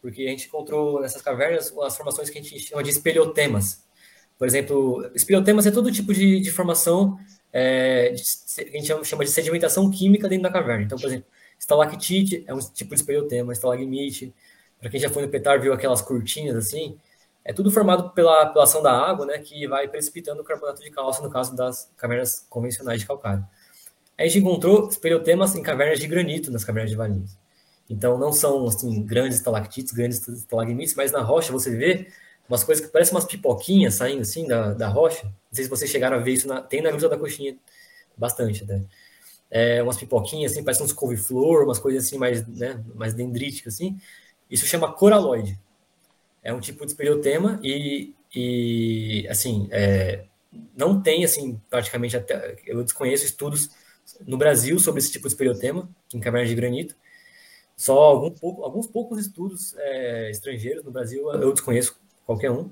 [0.00, 3.84] Porque a gente encontrou nessas cavernas as formações que a gente chama de espelhotemas.
[4.38, 7.18] Por exemplo, espelhotemas é todo tipo de, de formação
[7.52, 8.22] é, de,
[8.64, 10.84] que a gente chama de sedimentação química dentro da caverna.
[10.84, 11.26] Então, por exemplo,
[11.58, 14.34] estalactite é um tipo de espelhotema, estalagmite.
[14.82, 16.98] Para quem já foi no Petar viu aquelas cortinas assim,
[17.44, 20.90] é tudo formado pela, pela ação da água, né, que vai precipitando o carbonato de
[20.90, 23.46] cálcio, no caso das cavernas convencionais de calcário.
[24.18, 27.38] A gente encontrou espelhotemas em cavernas de granito nas cavernas de Valinhos.
[27.88, 32.08] Então, não são assim, grandes estalactites, grandes estalagmites, mas na rocha você vê
[32.48, 35.26] umas coisas que parecem umas pipoquinhas saindo assim da, da rocha.
[35.26, 37.56] Não sei se vocês chegaram a ver isso, na, tem na Gruta da Coxinha
[38.16, 38.82] bastante até.
[39.50, 43.98] É, umas pipoquinhas assim, parecem uns couve-flor, umas coisas assim mais, né, mais dendríticas assim.
[44.52, 45.58] Isso chama coraloide
[46.42, 50.24] é um tipo de espeleotema e, e assim, é,
[50.76, 53.70] não tem, assim, praticamente, até, eu desconheço estudos
[54.26, 56.96] no Brasil sobre esse tipo de espeleotema, em cavernas de granito.
[57.76, 62.70] Só algum pouco, alguns poucos estudos é, estrangeiros no Brasil, eu desconheço qualquer um.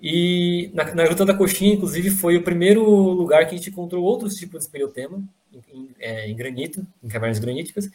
[0.00, 4.04] E na, na Gruta da Coxinha, inclusive, foi o primeiro lugar que a gente encontrou
[4.04, 7.88] outros tipos de espeleotema em, em, é, em granito, em cavernas graníticas,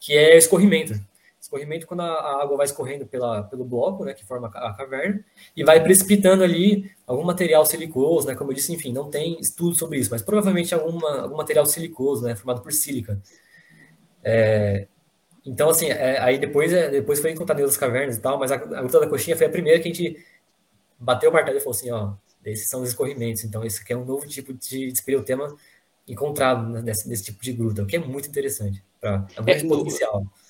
[0.00, 1.00] que é escorrimento.
[1.46, 5.24] Escorrimento quando a, água vai escorrendo pela, pelo bloco, né, que forma a caverna,
[5.56, 9.78] e vai precipitando ali algum material silicoso, né, como eu disse, enfim, não tem estudo
[9.78, 13.22] sobre isso, mas provavelmente alguma, algum material silicoso, né, formado por sílica.
[14.24, 14.88] É,
[15.44, 18.56] então, assim, é, aí depois, é, depois foi encontrado as cavernas e tal, mas a,
[18.56, 20.26] a Gruta da Coxinha foi a primeira que a gente
[20.98, 23.96] bateu o martelo e falou assim, ó, esses são os escorrimentos, então esse aqui é
[23.96, 25.56] um novo tipo de, de espeleotema
[26.08, 29.68] encontrado nesse, nesse tipo de gruta, o que é muito interessante, pra, é grande é,
[29.68, 30.20] potencial.
[30.22, 30.45] No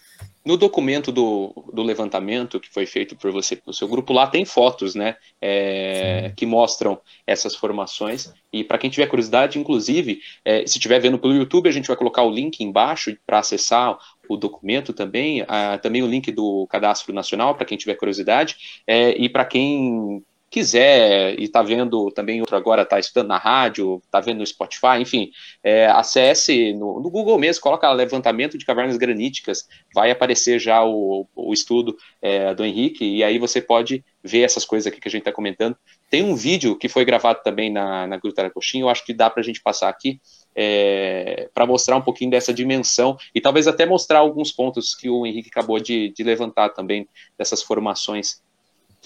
[0.55, 4.95] documento do, do levantamento que foi feito por você, pelo seu grupo, lá tem fotos,
[4.95, 8.31] né, é, que mostram essas formações.
[8.53, 11.97] E para quem tiver curiosidade, inclusive, é, se estiver vendo pelo YouTube, a gente vai
[11.97, 15.45] colocar o link embaixo para acessar o documento também,
[15.83, 21.39] também o link do Cadastro Nacional, para quem tiver curiosidade, é, e para quem quiser
[21.39, 25.31] e está vendo também outro agora, está estudando na rádio, está vendo no Spotify, enfim,
[25.63, 31.27] é, acesse no, no, Google mesmo, coloca levantamento de cavernas graníticas, vai aparecer já o,
[31.35, 35.11] o estudo é, do Henrique, e aí você pode ver essas coisas aqui que a
[35.11, 35.77] gente está comentando.
[36.09, 39.13] Tem um vídeo que foi gravado também na, na Gruta da Coxinha, eu acho que
[39.13, 40.21] dá para a gente passar aqui,
[40.55, 45.27] é, para mostrar um pouquinho dessa dimensão e talvez até mostrar alguns pontos que o
[45.27, 47.07] Henrique acabou de, de levantar também,
[47.37, 48.41] dessas formações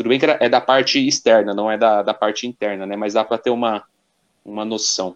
[0.01, 2.97] tudo bem que é da parte externa, não é da, da parte interna, né?
[2.97, 3.87] Mas dá para ter uma,
[4.43, 5.15] uma noção.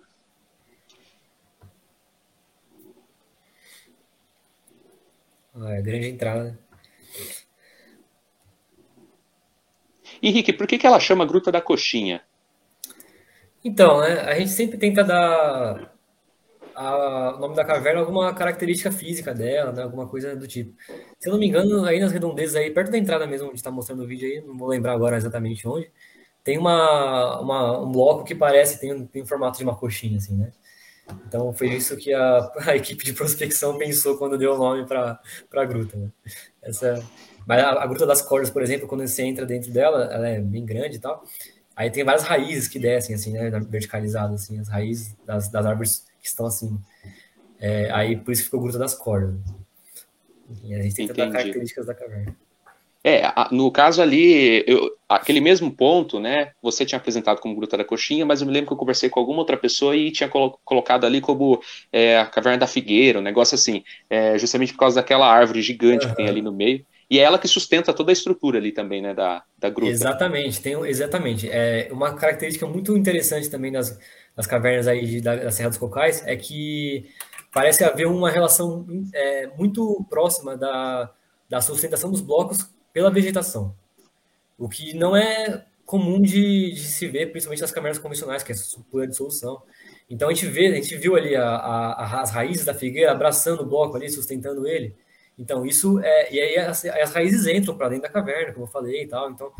[5.54, 6.58] Ah, é grande entrada.
[10.22, 12.20] Henrique, por que, que ela chama Gruta da Coxinha?
[13.64, 15.93] Então, né, a gente sempre tenta dar
[16.74, 19.82] a, o nome da caverna alguma característica física dela, né?
[19.82, 20.74] Alguma coisa do tipo.
[21.18, 23.70] Se eu não me engano, aí nas redondezas aí, perto da entrada mesmo, onde está
[23.70, 25.90] mostrando o vídeo aí, não vou lembrar agora exatamente onde,
[26.42, 30.52] tem uma, uma, um bloco que parece, tem, tem formato de uma coxinha, assim, né?
[31.26, 35.20] Então foi isso que a, a equipe de prospecção pensou quando deu o nome para
[35.54, 35.96] a gruta.
[35.96, 36.08] Né?
[36.62, 37.02] Essa,
[37.46, 40.40] mas a, a, Gruta das Cordas, por exemplo, quando você entra dentro dela, ela é
[40.40, 41.22] bem grande e tal.
[41.76, 43.50] Aí tem várias raízes que descem, assim, né?
[43.68, 46.80] Verticalizadas, assim, as raízes das, das árvores que estão assim.
[47.60, 49.36] É, aí por isso ficou Gruta das Cordas.
[50.64, 52.34] E a gente tem tantas características da caverna.
[53.06, 56.52] É, no caso ali, eu, aquele mesmo ponto, né?
[56.62, 59.20] Você tinha apresentado como Gruta da Coxinha, mas eu me lembro que eu conversei com
[59.20, 61.60] alguma outra pessoa e tinha colo colocado ali como
[61.92, 66.06] é, a Caverna da Figueira, um negócio assim, é, justamente por causa daquela árvore gigante
[66.06, 66.10] uhum.
[66.12, 66.84] que tem ali no meio.
[67.14, 69.92] E é ela que sustenta toda a estrutura ali também, né, da, da gruta.
[69.92, 71.48] Exatamente, tem, exatamente.
[71.48, 73.96] É uma característica muito interessante também das,
[74.34, 77.08] das cavernas aí de, da, da Serra dos Cocais é que
[77.52, 81.08] parece haver uma relação é, muito próxima da,
[81.48, 83.76] da sustentação dos blocos pela vegetação.
[84.58, 88.56] O que não é comum de, de se ver, principalmente nas cavernas convencionais, que é
[88.90, 89.62] pura dissolução.
[90.10, 93.62] Então a gente vê, a gente viu ali a, a, as raízes da figueira abraçando
[93.62, 94.96] o bloco ali, sustentando ele.
[95.38, 98.70] Então isso é e aí as, as raízes entram para dentro da caverna, como eu
[98.70, 99.30] falei e tal.
[99.30, 99.52] Então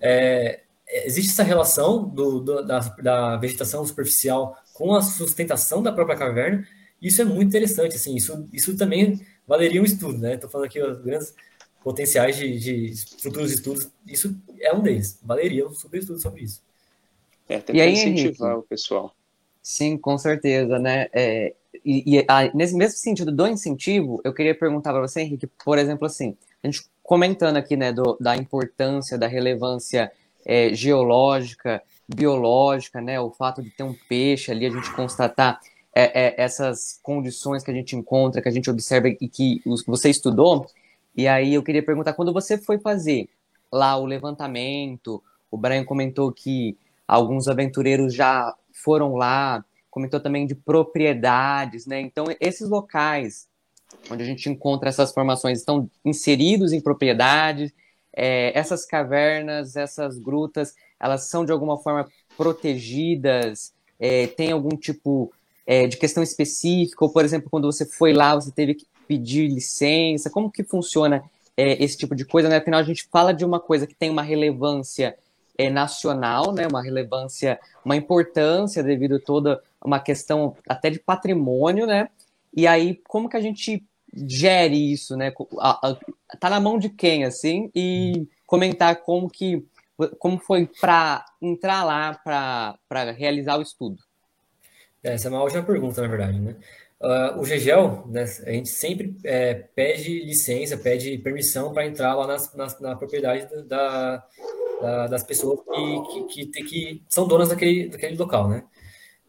[0.00, 0.60] é,
[1.04, 6.66] existe essa relação do, do, da, da, vegetação superficial com a sustentação da própria caverna.
[7.00, 10.34] Isso é muito interessante, assim, isso, isso também valeria um estudo, né?
[10.34, 11.34] Estou falando aqui os grandes
[11.82, 15.18] potenciais de, de, futuros estudos, isso é um deles.
[15.22, 16.62] Valeria um super estudo sobre isso.
[17.48, 18.64] É, tem que incentivar Henrique?
[18.64, 19.14] o pessoal.
[19.62, 21.08] Sim, com certeza, né?
[21.12, 25.46] É, e, e a, nesse mesmo sentido do incentivo, eu queria perguntar para você, Henrique,
[25.64, 30.12] por exemplo, assim, a gente comentando aqui, né, do, da importância, da relevância
[30.44, 33.20] é, geológica, biológica, né?
[33.20, 35.60] O fato de ter um peixe ali, a gente constatar
[35.94, 40.08] é, é, essas condições que a gente encontra, que a gente observa e que você
[40.08, 40.66] estudou.
[41.14, 43.28] E aí eu queria perguntar, quando você foi fazer
[43.70, 50.54] lá o levantamento, o Brian comentou que alguns aventureiros já foram lá, comentou também de
[50.54, 52.00] propriedades, né?
[52.00, 53.48] Então, esses locais
[54.10, 57.72] onde a gente encontra essas formações estão inseridos em propriedades,
[58.14, 63.72] é, essas cavernas, essas grutas, elas são de alguma forma protegidas?
[63.98, 65.32] É, tem algum tipo
[65.66, 67.04] é, de questão específica?
[67.04, 70.30] Ou, por exemplo, quando você foi lá, você teve que pedir licença?
[70.30, 71.22] Como que funciona
[71.56, 72.48] é, esse tipo de coisa?
[72.48, 72.56] Né?
[72.56, 75.16] Afinal, a gente fala de uma coisa que tem uma relevância
[75.56, 76.66] é, nacional, né?
[76.66, 82.08] uma relevância, uma importância devido a toda uma questão até de patrimônio, né?
[82.54, 85.32] E aí, como que a gente gere isso, né?
[86.40, 89.64] Tá na mão de quem, assim, e comentar como que
[90.18, 93.98] como foi para entrar lá para realizar o estudo.
[95.02, 96.56] Essa é uma ótima pergunta, na verdade, né?
[97.00, 102.26] Uh, o GEGEL, né, a gente sempre é, pede licença, pede permissão para entrar lá
[102.26, 104.24] nas, nas, na propriedade da,
[104.80, 108.64] da, das pessoas que, que, que, que, são donas daquele, daquele local, né?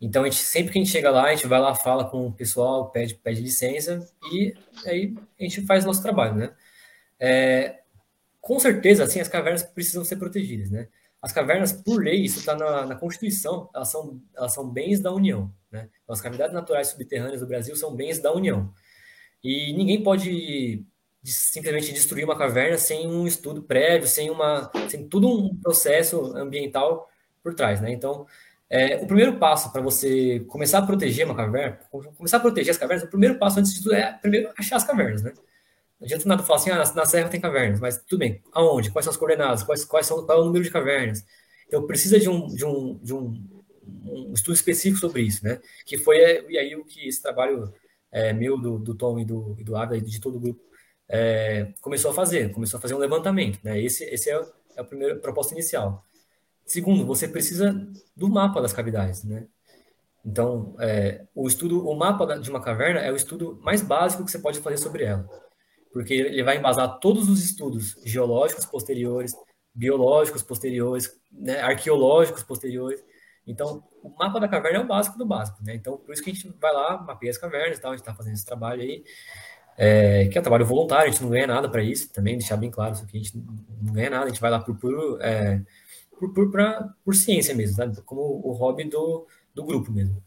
[0.01, 2.33] Então, gente, sempre que a gente chega lá, a gente vai lá, fala com o
[2.33, 4.53] pessoal, pede, pede licença e
[4.85, 6.55] aí a gente faz nosso trabalho, né?
[7.19, 7.79] É,
[8.39, 10.87] com certeza, assim, as cavernas precisam ser protegidas, né?
[11.21, 15.11] As cavernas, por lei, isso está na, na, Constituição, elas são, elas são bens da
[15.11, 15.53] União.
[15.69, 15.89] Né?
[16.01, 18.73] Então, as cavidades naturais subterrâneas do Brasil são bens da União.
[19.43, 20.85] E ninguém pode
[21.21, 27.09] simplesmente destruir uma caverna sem um estudo prévio, sem, uma, sem todo um processo ambiental
[27.43, 27.81] por trás.
[27.81, 27.91] Né?
[27.91, 28.25] Então,
[28.69, 31.79] é, o primeiro passo para você começar a proteger uma caverna,
[32.15, 34.83] começar a proteger as cavernas, o primeiro passo antes de tudo é primeiro achar as
[34.83, 35.23] cavernas.
[35.23, 35.33] Né?
[35.99, 38.91] Não adianta nada falar assim, ah, na, na, serra tem cavernas, mas tudo bem, aonde?
[38.91, 39.63] Quais são as coordenadas?
[39.63, 41.25] Quais, quais são, qual é o número de cavernas?
[41.67, 43.43] Então, precisa de um, de um, de um,
[44.05, 45.59] um estudo específico sobre isso, né?
[45.85, 46.17] Que foi
[46.49, 47.73] e aí o que esse trabalho
[48.11, 50.61] é, meu, do, do Tom e do, e do Ávila, de todo o grupo,
[51.07, 53.81] é, começou a fazer, começou a fazer um levantamento, né?
[53.81, 54.35] Esse, esse é,
[54.75, 56.03] é a primeira proposta inicial.
[56.69, 57.73] Segundo, você precisa
[58.15, 59.47] do mapa das cavidades, né?
[60.25, 64.31] Então, é, o estudo, o mapa de uma caverna é o estudo mais básico que
[64.31, 65.27] você pode fazer sobre ela
[65.91, 69.33] porque ele vai embasar todos os estudos geológicos posteriores,
[69.73, 73.03] biológicos posteriores, né, arqueológicos posteriores.
[73.45, 75.73] Então, o mapa da caverna é o básico do básico, né?
[75.73, 78.01] Então, por isso que a gente vai lá, mapeia as cavernas e tal, a gente
[78.01, 79.03] está fazendo esse trabalho aí,
[79.75, 82.57] é, que é um trabalho voluntário, a gente não ganha nada para isso, também deixar
[82.57, 83.37] bem claro isso aqui, a gente
[83.81, 85.61] não ganha nada, a gente vai lá por, por, é,
[86.19, 90.21] por, por, pra, por ciência mesmo, como o hobby do, do grupo mesmo.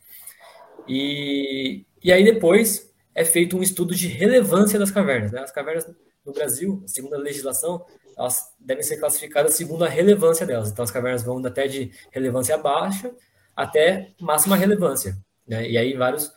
[0.88, 5.30] E, e aí depois é feito um estudo de relevância das cavernas.
[5.30, 5.40] Né?
[5.40, 5.86] As cavernas
[6.24, 7.84] no Brasil, segundo a legislação,
[8.16, 10.70] elas devem ser classificadas segundo a relevância delas.
[10.70, 13.14] Então, as cavernas vão até de relevância baixa
[13.54, 15.16] até máxima relevância.
[15.46, 15.68] Né?
[15.68, 16.32] E aí, vários,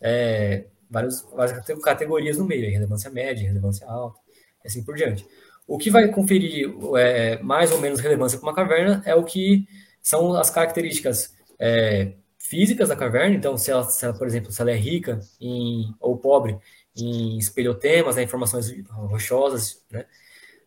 [0.00, 4.20] é, vários, várias categorias no meio, relevância média, relevância alta,
[4.64, 5.26] e assim por diante.
[5.70, 9.68] O que vai conferir é, mais ou menos relevância para uma caverna é o que
[10.02, 14.60] são as características é, físicas da caverna, então se ela, se ela, por exemplo, se
[14.60, 16.58] ela é rica em, ou pobre
[16.96, 20.06] em espelhotemas, né, informações rochosas, né,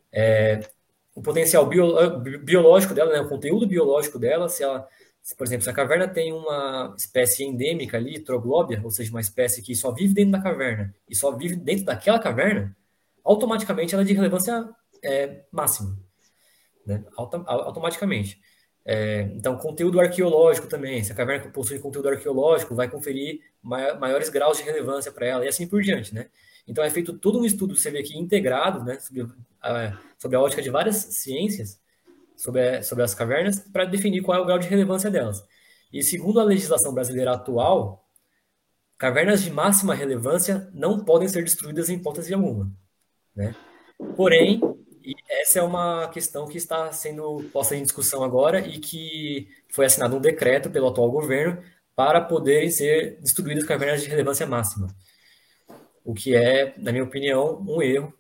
[0.10, 0.62] é,
[1.14, 1.86] o potencial bio,
[2.42, 4.88] biológico dela, né, o conteúdo biológico dela, se ela,
[5.22, 9.20] se, por exemplo, se a caverna tem uma espécie endêmica ali, troglóbia, ou seja, uma
[9.20, 12.74] espécie que só vive dentro da caverna e só vive dentro daquela caverna,
[13.22, 15.98] automaticamente ela é de relevância é, máxima,
[16.86, 18.42] né, Auto, automaticamente.
[18.86, 21.04] É, então, conteúdo arqueológico também.
[21.04, 25.48] Se a caverna possui conteúdo arqueológico, vai conferir maiores graus de relevância para ela e
[25.48, 26.28] assim por diante, né?
[26.68, 29.28] Então, é feito todo um estudo, você vê aqui, integrado, né, sobre
[29.62, 31.80] a, sobre a ótica de várias ciências,
[32.38, 35.46] sobre, a, sobre as cavernas, para definir qual é o grau de relevância delas.
[35.92, 38.08] E segundo a legislação brasileira atual,
[38.98, 42.72] cavernas de máxima relevância não podem ser destruídas em hipótese alguma,
[43.36, 43.56] né?
[44.16, 44.62] Porém,
[45.04, 49.86] e essa é uma questão que está sendo posta em discussão agora e que foi
[49.86, 51.62] assinado um decreto pelo atual governo
[51.96, 54.88] para poderem ser destruídas cavernas de relevância máxima.
[56.04, 58.14] O que é, na minha opinião, um erro.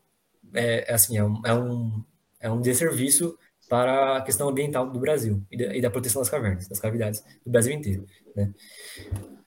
[0.53, 2.03] É, é assim, é um, é um,
[2.39, 3.37] é um desserviço
[3.69, 7.23] para a questão ambiental do Brasil e da, e da proteção das cavernas, das cavidades
[7.43, 8.05] do Brasil inteiro.
[8.35, 8.53] Né?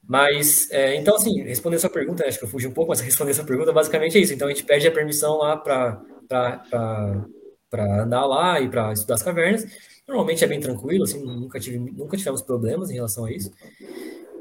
[0.08, 3.34] Mas, é, então, assim, respondendo sua pergunta, acho que eu fugi um pouco, mas respondendo
[3.34, 4.32] sua pergunta, basicamente é isso.
[4.32, 6.00] Então, a gente pede a permissão lá para
[7.68, 9.64] para andar lá e para estudar as cavernas.
[10.06, 13.50] Normalmente é bem tranquilo, assim, nunca, tive, nunca tivemos problemas em relação a isso.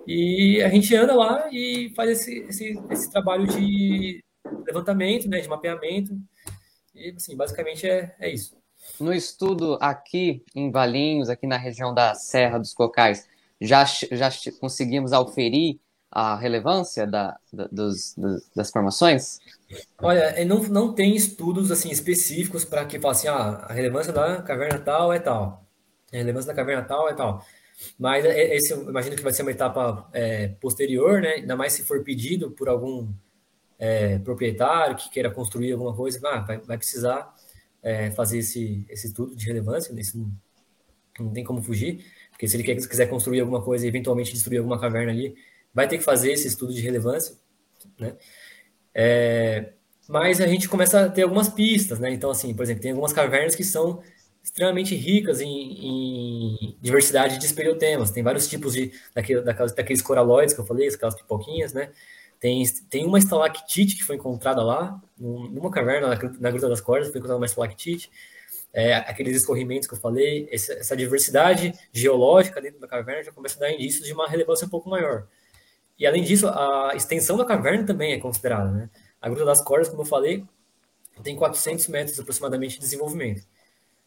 [0.07, 4.23] E a gente anda lá e faz esse, esse, esse trabalho de
[4.65, 6.15] levantamento, né, de mapeamento.
[6.93, 8.55] E, assim, basicamente é, é isso.
[8.99, 13.27] No estudo aqui em Valinhos, aqui na região da Serra dos Cocais,
[13.65, 15.79] já, já conseguimos auferir
[16.11, 18.15] a relevância da, da dos,
[18.55, 19.39] das formações?
[20.01, 24.41] Olha, não, não tem estudos assim específicos para que fale assim, ah, a relevância da
[24.41, 25.65] caverna tal é tal,
[26.13, 27.45] a relevância da caverna tal é tal.
[27.99, 31.33] Mas é, é, esse eu imagino que vai ser uma etapa é, posterior, né?
[31.33, 33.11] Ainda mais se for pedido por algum
[33.77, 37.33] é, proprietário que queira construir alguma coisa, ah, vai, vai precisar
[37.83, 40.31] é, fazer esse, esse estudo de relevância, não,
[41.19, 42.05] não tem como fugir,
[42.35, 45.33] porque se ele quer, quiser construir alguma coisa e eventualmente destruir alguma caverna ali,
[45.73, 47.37] vai ter que fazer esse estudo de relevância,
[47.97, 48.17] né?
[48.93, 49.71] É,
[50.07, 52.11] mas a gente começa a ter algumas pistas, né?
[52.11, 54.01] Então, assim, por exemplo, tem algumas cavernas que são
[54.43, 58.11] extremamente ricas em, em diversidade de espelhotemas.
[58.11, 61.91] Tem vários tipos de daquele, daqueles, daqueles coraloides que eu falei, aquelas pipoquinhas, né?
[62.37, 67.07] Tem, tem uma estalactite que foi encontrada lá, numa caverna na, na Gruta das Cordas,
[67.07, 68.11] foi encontrada uma estalactite.
[68.77, 73.55] É, aqueles escorrimentos que eu falei, essa, essa diversidade geológica dentro da caverna já começa
[73.55, 75.27] a dar indícios de uma relevância um pouco maior.
[75.97, 78.89] E além disso, a extensão da caverna também é considerada, né?
[79.21, 80.43] A Gruta das Cordas, como eu falei,
[81.23, 83.43] tem 400 metros aproximadamente de desenvolvimento.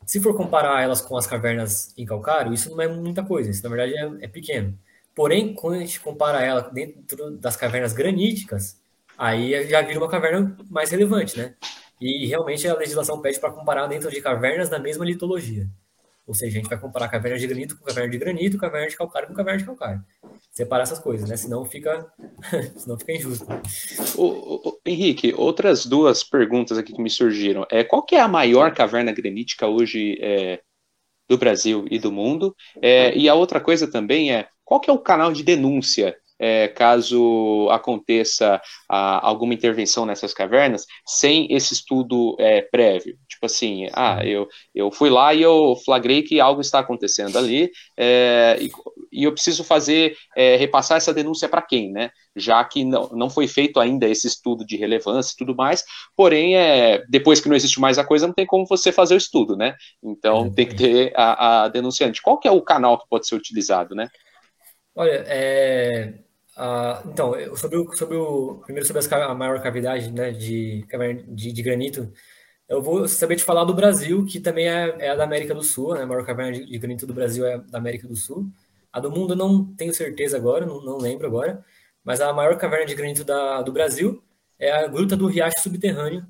[0.05, 3.63] Se for comparar elas com as cavernas em calcário, isso não é muita coisa, isso
[3.63, 4.79] na verdade é, é pequeno.
[5.15, 8.79] Porém, quando a gente compara ela dentro das cavernas graníticas,
[9.17, 11.55] aí já vira uma caverna mais relevante, né?
[12.01, 15.69] E realmente a legislação pede para comparar dentro de cavernas da mesma litologia.
[16.29, 18.97] Ou seja, a gente vai comparar caverna de granito com caverna de granito, caverna de
[18.97, 20.05] calcário com caverna de calcário.
[20.53, 21.37] Separar essas coisas, né?
[21.39, 22.07] Senão fica,
[22.77, 23.47] senão fica injusto.
[24.15, 27.67] O, o, Henrique, outras duas perguntas aqui que me surgiram.
[27.71, 30.61] É, qual que é a maior caverna granítica hoje é,
[31.27, 32.55] do Brasil e do mundo?
[32.83, 36.69] É, e a outra coisa também é, qual que é o canal de denúncia é,
[36.69, 43.17] caso aconteça a, alguma intervenção nessas cavernas sem esse estudo é, prévio.
[43.29, 47.71] Tipo assim, ah, eu, eu fui lá e eu flagrei que algo está acontecendo ali
[47.97, 48.71] é, e,
[49.13, 52.11] e, eu preciso fazer, é, repassar essa denúncia para quem, né?
[52.37, 55.85] Já que não, não foi feito ainda esse estudo de relevância e tudo mais,
[56.17, 59.19] porém, é, depois que não existe mais a coisa, não tem como você fazer o
[59.19, 59.75] estudo, né?
[60.03, 62.23] Então tem que ter a, a denunciante.
[62.23, 64.09] Qual que é o canal que pode ser utilizado, né?
[64.95, 66.15] Olha, é,
[66.61, 70.85] ah, então, sobre o, sobre o primeiro sobre as, a maior cavidade né, de,
[71.29, 72.13] de, de, granito,
[72.69, 75.63] eu vou saber te falar do Brasil, que também é, é a da América do
[75.63, 78.51] Sul, né, a maior caverna de, de, granito do Brasil é da América do Sul.
[78.93, 81.65] A do mundo eu não tenho certeza agora, não, não lembro agora,
[82.03, 84.21] mas a maior caverna de granito da, do Brasil
[84.59, 86.27] é a Gruta do Riacho Subterrâneo,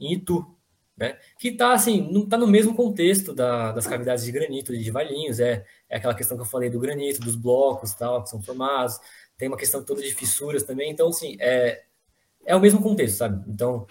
[0.00, 0.56] em Itu,
[0.96, 1.18] né?
[1.38, 5.66] Que está assim, está no mesmo contexto da, das cavidades de granito de Valinhos, é,
[5.88, 8.98] é aquela questão que eu falei do granito, dos blocos tal, que são formados,
[9.36, 11.84] tem uma questão toda de fissuras também, então, assim, é,
[12.44, 13.44] é o mesmo contexto, sabe?
[13.48, 13.86] Então,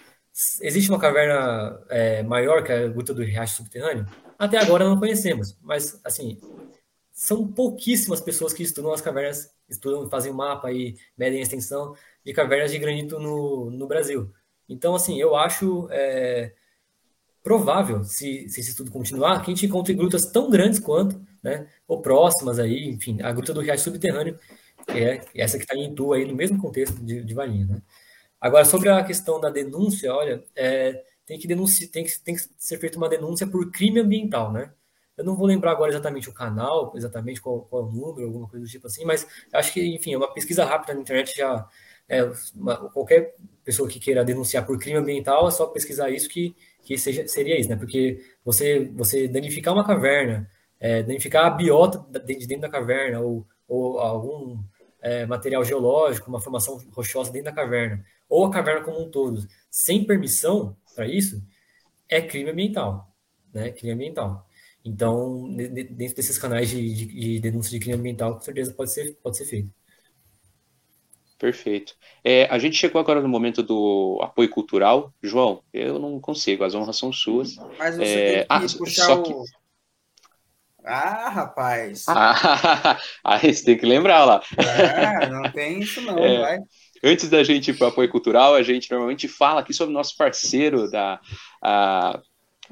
[0.60, 4.06] existe uma caverna é, maior que a Gruta do Riacho Subterrâneo?
[4.38, 6.38] Até agora não conhecemos, mas, assim,
[7.12, 11.94] são pouquíssimas pessoas que estudam as cavernas, estudam, fazem mapa e medem a extensão
[12.24, 14.30] de cavernas de granito no, no Brasil.
[14.68, 16.52] Então, assim, eu acho é,
[17.42, 21.68] provável, se, se esse estudo continuar, que a gente encontre grutas tão grandes quanto, né,
[21.86, 24.38] ou próximas aí, enfim, a Gruta do Riacho Subterrâneo,
[24.88, 27.82] é essa que está em Itu aí no mesmo contexto de, de Valinha, né?
[28.40, 32.78] Agora, sobre a questão da denúncia, olha, é, tem, que tem, que, tem que ser
[32.78, 34.72] feita uma denúncia por crime ambiental, né?
[35.16, 38.64] Eu não vou lembrar agora exatamente o canal, exatamente qual, qual o número, alguma coisa
[38.64, 41.66] do tipo assim, mas acho que, enfim, é uma pesquisa rápida na internet já.
[42.08, 42.22] É,
[42.54, 43.34] uma, qualquer
[43.64, 47.58] pessoa que queira denunciar por crime ambiental é só pesquisar isso que, que seja, seria
[47.58, 47.76] isso, né?
[47.76, 53.46] Porque você, você danificar uma caverna, é, danificar a biota de dentro da caverna ou,
[53.66, 54.62] ou algum
[55.06, 59.46] é, material geológico, uma formação rochosa dentro da caverna, ou a caverna como um todo,
[59.70, 61.40] sem permissão para isso,
[62.08, 63.08] é crime ambiental,
[63.54, 63.70] né?
[63.70, 64.48] Crime ambiental.
[64.84, 69.14] Então, dentro desses canais de, de, de, denúncia de crime ambiental, com certeza pode ser,
[69.22, 69.70] pode ser feito.
[71.38, 71.94] Perfeito.
[72.24, 75.12] É, a gente chegou agora no momento do apoio cultural.
[75.22, 77.56] João, eu não consigo, as honras são suas.
[77.78, 79.22] Mas você é, tem que ah, puxar o...
[79.22, 79.34] Que...
[80.86, 82.04] Ah, rapaz.
[82.08, 84.40] Ah, aí você tem que lembrar lá.
[84.56, 86.58] É, não tem isso não, é, vai.
[87.02, 89.96] Antes da gente ir para o apoio cultural, a gente normalmente fala aqui sobre o
[89.96, 91.20] nosso parceiro da
[91.62, 92.20] a,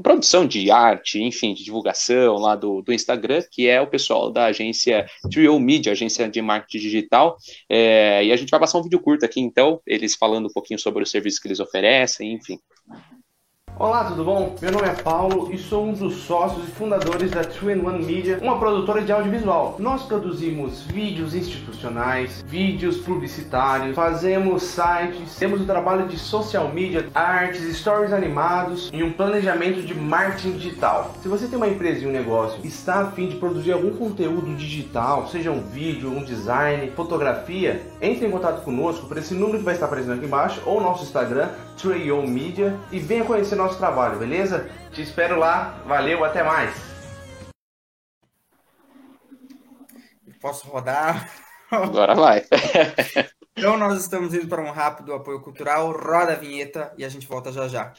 [0.02, 4.46] produção de arte, enfim, de divulgação lá do, do Instagram, que é o pessoal da
[4.46, 7.36] agência Trio Media, agência de marketing digital.
[7.68, 10.78] É, e a gente vai passar um vídeo curto aqui, então, eles falando um pouquinho
[10.78, 12.58] sobre o serviço que eles oferecem, enfim.
[13.76, 14.54] Olá, tudo bom?
[14.62, 18.56] Meu nome é Paulo e sou um dos sócios e fundadores da 2-in-1 Media, uma
[18.56, 19.74] produtora de audiovisual.
[19.80, 27.76] Nós produzimos vídeos institucionais, vídeos publicitários, fazemos sites, temos o trabalho de social media, artes,
[27.76, 31.12] stories animados e um planejamento de marketing digital.
[31.20, 33.90] Se você tem uma empresa e um negócio e está a fim de produzir algum
[33.96, 39.58] conteúdo digital, seja um vídeo, um design, fotografia, entre em contato conosco por esse número
[39.58, 41.48] que vai estar aparecendo aqui embaixo ou nosso Instagram,
[41.82, 44.68] 2 Media e venha conhecer nosso trabalho, beleza?
[44.92, 46.74] Te espero lá, valeu, até mais!
[50.40, 51.30] Posso rodar?
[51.70, 52.44] Agora vai!
[53.56, 57.26] então nós estamos indo para um rápido apoio cultural, roda a vinheta e a gente
[57.26, 57.92] volta já já.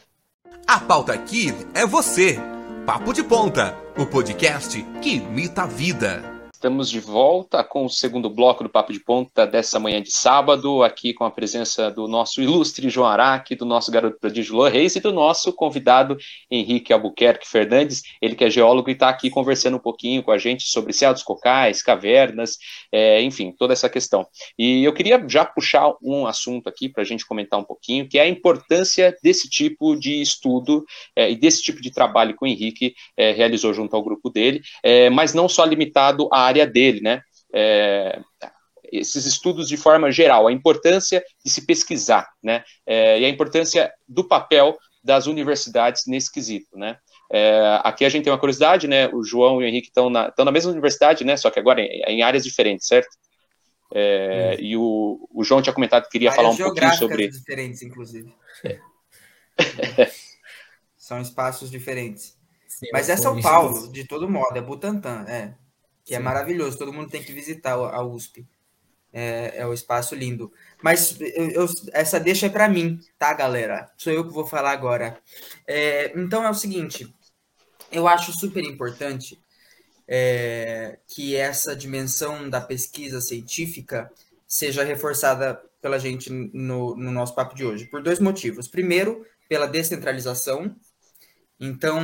[0.67, 2.39] A pauta aqui é você!
[2.85, 6.34] Papo de Ponta, o podcast que imita a vida.
[6.65, 10.81] Estamos de volta com o segundo bloco do Papo de Ponta dessa manhã de sábado,
[10.81, 14.95] aqui com a presença do nosso ilustre João Araque, do nosso garoto prodígio Lô Reis
[14.95, 16.17] e do nosso convidado
[16.49, 20.39] Henrique Albuquerque Fernandes, ele que é geólogo e está aqui conversando um pouquinho com a
[20.39, 22.57] gente sobre céu dos cocais, cavernas,
[22.91, 24.25] é, enfim, toda essa questão.
[24.57, 28.17] E eu queria já puxar um assunto aqui para a gente comentar um pouquinho, que
[28.17, 30.83] é a importância desse tipo de estudo
[31.15, 34.63] é, e desse tipo de trabalho que o Henrique é, realizou junto ao grupo dele,
[34.81, 37.21] é, mas não só limitado à área dele, né?
[37.51, 38.19] É,
[38.91, 42.63] esses estudos de forma geral, a importância de se pesquisar, né?
[42.85, 46.97] É, e a importância do papel das universidades nesse quesito, né?
[47.31, 49.07] É, aqui a gente tem uma curiosidade, né?
[49.09, 51.35] O João e o Henrique estão na, estão na mesma universidade, né?
[51.37, 53.09] Só que agora em, em áreas diferentes, certo?
[53.93, 57.27] É, e o, o João tinha comentado que queria falar um pouquinho sobre.
[57.29, 58.33] diferentes, inclusive.
[60.97, 62.35] São espaços diferentes.
[62.67, 65.53] Sim, Mas é São Paulo, de todo modo, é Butantã, é.
[66.05, 66.21] Que é Sim.
[66.21, 68.47] é maravilhoso, todo mundo tem que visitar a USP.
[69.11, 70.51] É, é um espaço lindo.
[70.81, 73.91] Mas eu, eu, essa deixa é para mim, tá, galera?
[73.97, 75.17] Sou eu que vou falar agora.
[75.65, 77.13] É, então é o seguinte,
[77.91, 79.39] eu acho super importante
[80.07, 84.11] é, que essa dimensão da pesquisa científica
[84.47, 88.67] seja reforçada pela gente no, no nosso papo de hoje, por dois motivos.
[88.67, 90.75] Primeiro, pela descentralização.
[91.59, 92.01] Então,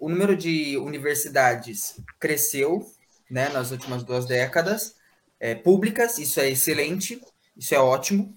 [0.00, 2.84] o número de universidades cresceu
[3.30, 4.96] né, nas últimas duas décadas,
[5.40, 7.20] é, públicas, isso é excelente,
[7.56, 8.34] isso é ótimo,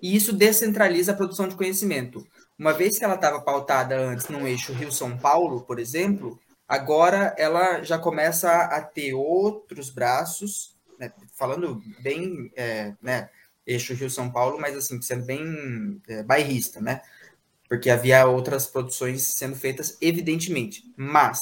[0.00, 2.26] e isso descentraliza a produção de conhecimento.
[2.58, 7.82] Uma vez que ela estava pautada antes no eixo Rio-São Paulo, por exemplo, agora ela
[7.82, 13.28] já começa a ter outros braços, né, falando bem, é, né,
[13.66, 17.02] eixo Rio-São Paulo, mas assim, sendo bem é, bairrista, né?
[17.68, 20.82] Porque havia outras produções sendo feitas, evidentemente.
[20.96, 21.38] Mas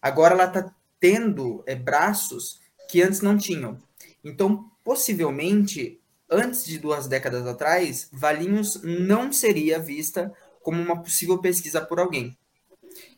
[0.00, 0.74] agora ela está
[1.06, 3.78] tendo é, braços que antes não tinham.
[4.24, 10.34] Então, possivelmente, antes de duas décadas atrás, Valinhos não seria vista
[10.64, 12.36] como uma possível pesquisa por alguém.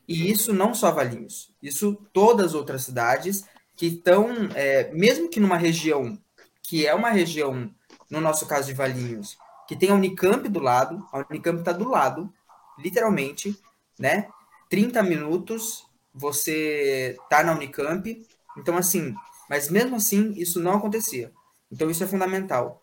[0.07, 3.43] E isso não só Valinhos, isso todas as outras cidades
[3.75, 6.15] que estão, é, mesmo que numa região
[6.61, 7.73] que é uma região,
[8.07, 9.35] no nosso caso de Valinhos,
[9.67, 12.31] que tem a Unicamp do lado, a Unicamp está do lado,
[12.77, 13.59] literalmente,
[13.97, 14.29] né?
[14.69, 15.88] 30 minutos
[16.19, 18.27] você tá na Unicamp.
[18.57, 19.15] Então, assim,
[19.49, 21.31] mas mesmo assim, isso não acontecia.
[21.71, 22.81] Então, isso é fundamental.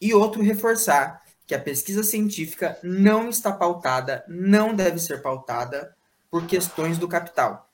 [0.00, 5.94] E outro, reforçar que a pesquisa científica não está pautada, não deve ser pautada
[6.30, 7.68] por questões do capital.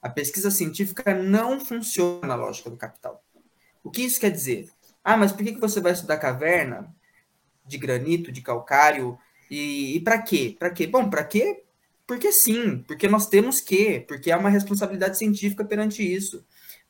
[0.00, 3.22] A pesquisa científica não funciona na lógica do capital.
[3.84, 4.70] O que isso quer dizer?
[5.04, 6.94] Ah, mas por que você vai estudar caverna
[7.66, 9.18] de granito, de calcário?
[9.50, 10.56] E, e para quê?
[10.58, 10.86] Para quê?
[10.86, 11.64] Bom, para quê?
[12.12, 16.44] Porque sim, porque nós temos que, porque há uma responsabilidade científica perante isso.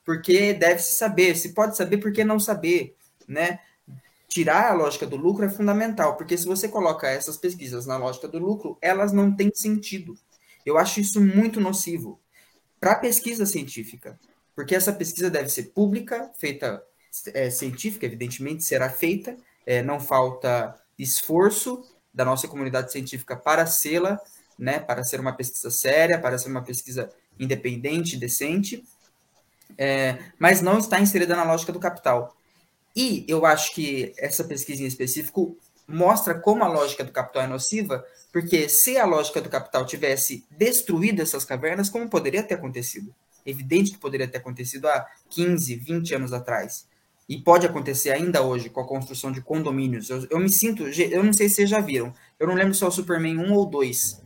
[0.04, 2.96] Porque deve-se saber, se pode saber, por que não saber,
[3.28, 3.60] né?
[4.26, 8.26] Tirar a lógica do lucro é fundamental, porque se você coloca essas pesquisas na lógica
[8.26, 10.18] do lucro, elas não têm sentido.
[10.66, 12.18] Eu acho isso muito nocivo
[12.80, 14.18] para a pesquisa científica,
[14.56, 16.82] porque essa pesquisa deve ser pública, feita
[17.32, 21.80] é, científica, evidentemente será feita, é, não falta esforço
[22.12, 24.20] da nossa comunidade científica para sê-la,
[24.58, 28.84] né, para ser uma pesquisa séria, para ser uma pesquisa independente, decente,
[29.76, 32.36] é, mas não está inserida na lógica do capital.
[32.94, 35.56] E eu acho que essa pesquisa em específico
[35.88, 40.44] mostra como a lógica do capital é nociva, porque se a lógica do capital tivesse
[40.50, 43.14] destruído essas cavernas, como poderia ter acontecido?
[43.44, 46.86] Evidente que poderia ter acontecido há 15, 20 anos atrás.
[47.28, 50.10] E pode acontecer ainda hoje com a construção de condomínios.
[50.10, 52.84] Eu, eu me sinto, eu não sei se vocês já viram, eu não lembro se
[52.84, 54.22] é o Superman 1 ou 2,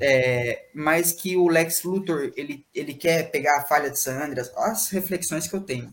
[0.00, 4.50] é, mas que o Lex Luthor ele, ele quer pegar a falha de San Andreas,
[4.56, 5.92] as reflexões que eu tenho.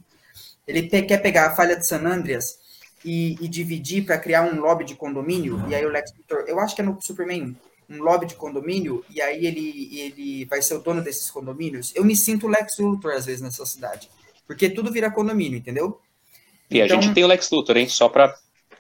[0.68, 2.58] Ele pe quer pegar a falha de San Andreas
[3.04, 6.60] e, e dividir para criar um lobby de condomínio, e aí o Lex Luthor, eu
[6.60, 7.56] acho que é no Superman,
[7.90, 11.94] um lobby de condomínio, e aí ele, ele vai ser o dono desses condomínios.
[11.96, 14.10] Eu me sinto Lex Luthor às vezes nessa cidade,
[14.46, 16.00] porque tudo vira condomínio, entendeu?
[16.70, 17.88] E então, a gente tem o Lex Luthor, hein?
[17.88, 18.38] Só para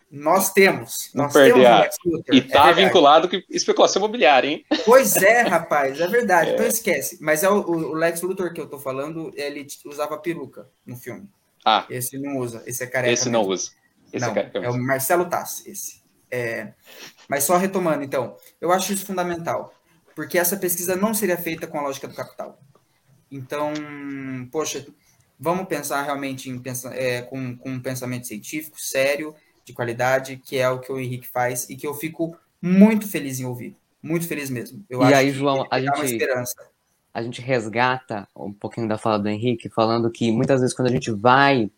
[0.10, 1.12] nós temos.
[1.14, 1.90] Não nós perder a...
[2.32, 4.66] E tá é vinculado com especulação imobiliária, hein?
[4.86, 6.52] Pois é, rapaz, é verdade.
[6.52, 6.54] É.
[6.54, 7.18] Então esquece.
[7.22, 11.30] Mas é o, o, Lex Luthor que eu tô falando, ele usava peruca no filme.
[11.66, 11.86] Ah.
[11.90, 13.14] Esse não usa, esse é careca.
[13.14, 13.54] Esse não mesmo.
[13.54, 13.72] usa.
[14.14, 16.02] Esse é não, é, é, o Marcelo Tass, esse.
[16.32, 16.74] É...
[17.28, 19.74] Mas só retomando, então, eu acho isso fundamental.
[20.16, 22.60] Porque essa pesquisa não seria feita com a lógica do capital.
[23.30, 23.74] Então,
[24.52, 24.88] poxa,
[25.40, 26.62] vamos pensar realmente em,
[26.94, 29.36] é, com, com um pensamento científico, sério,
[29.68, 33.38] de qualidade, que é o que o Henrique faz e que eu fico muito feliz
[33.38, 33.76] em ouvir.
[34.02, 34.82] Muito feliz mesmo.
[34.90, 36.26] Eu e aí, João, a gente,
[37.14, 40.92] a gente resgata um pouquinho da fala do Henrique, falando que muitas vezes quando a
[40.92, 41.70] gente vai,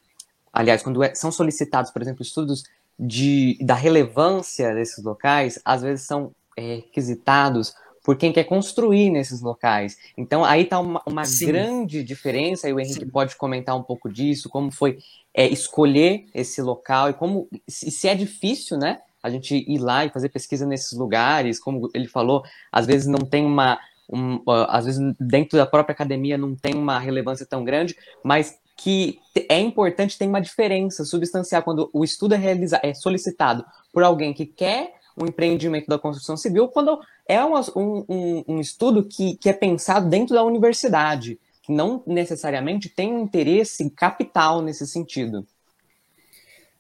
[0.54, 2.64] aliás, quando é, são solicitados, por exemplo, estudos
[3.00, 7.74] de, da relevância desses locais, às vezes são é, requisitados
[8.04, 9.98] por quem quer construir nesses locais.
[10.16, 13.10] Então, aí está uma, uma grande diferença, e o Henrique Sim.
[13.10, 15.00] pode comentar um pouco disso, como foi
[15.34, 19.00] é, escolher esse local e como se, é difícil, né?
[19.22, 23.20] A gente ir lá e fazer pesquisa nesses lugares, como ele falou, às vezes não
[23.20, 23.78] tem uma,
[24.12, 29.20] um, às vezes dentro da própria academia não tem uma relevância tão grande, mas que
[29.50, 34.46] é importante ter uma diferença substancial quando o estudo é, é solicitado por alguém que
[34.46, 39.54] quer um empreendimento da construção civil, quando é um, um, um estudo que, que é
[39.54, 41.38] pensado dentro da universidade,
[41.70, 45.46] que não necessariamente tem um interesse capital nesse sentido.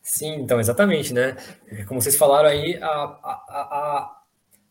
[0.01, 1.37] Sim, então, exatamente, né?
[1.87, 4.21] Como vocês falaram aí, a, a, a,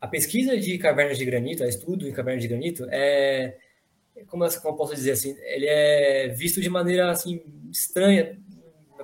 [0.00, 3.56] a pesquisa de cavernas de granito, a estudo em cavernas de granito, é,
[4.26, 7.40] como, eu posso dizer assim, ele é visto de maneira, assim,
[7.70, 8.36] estranha,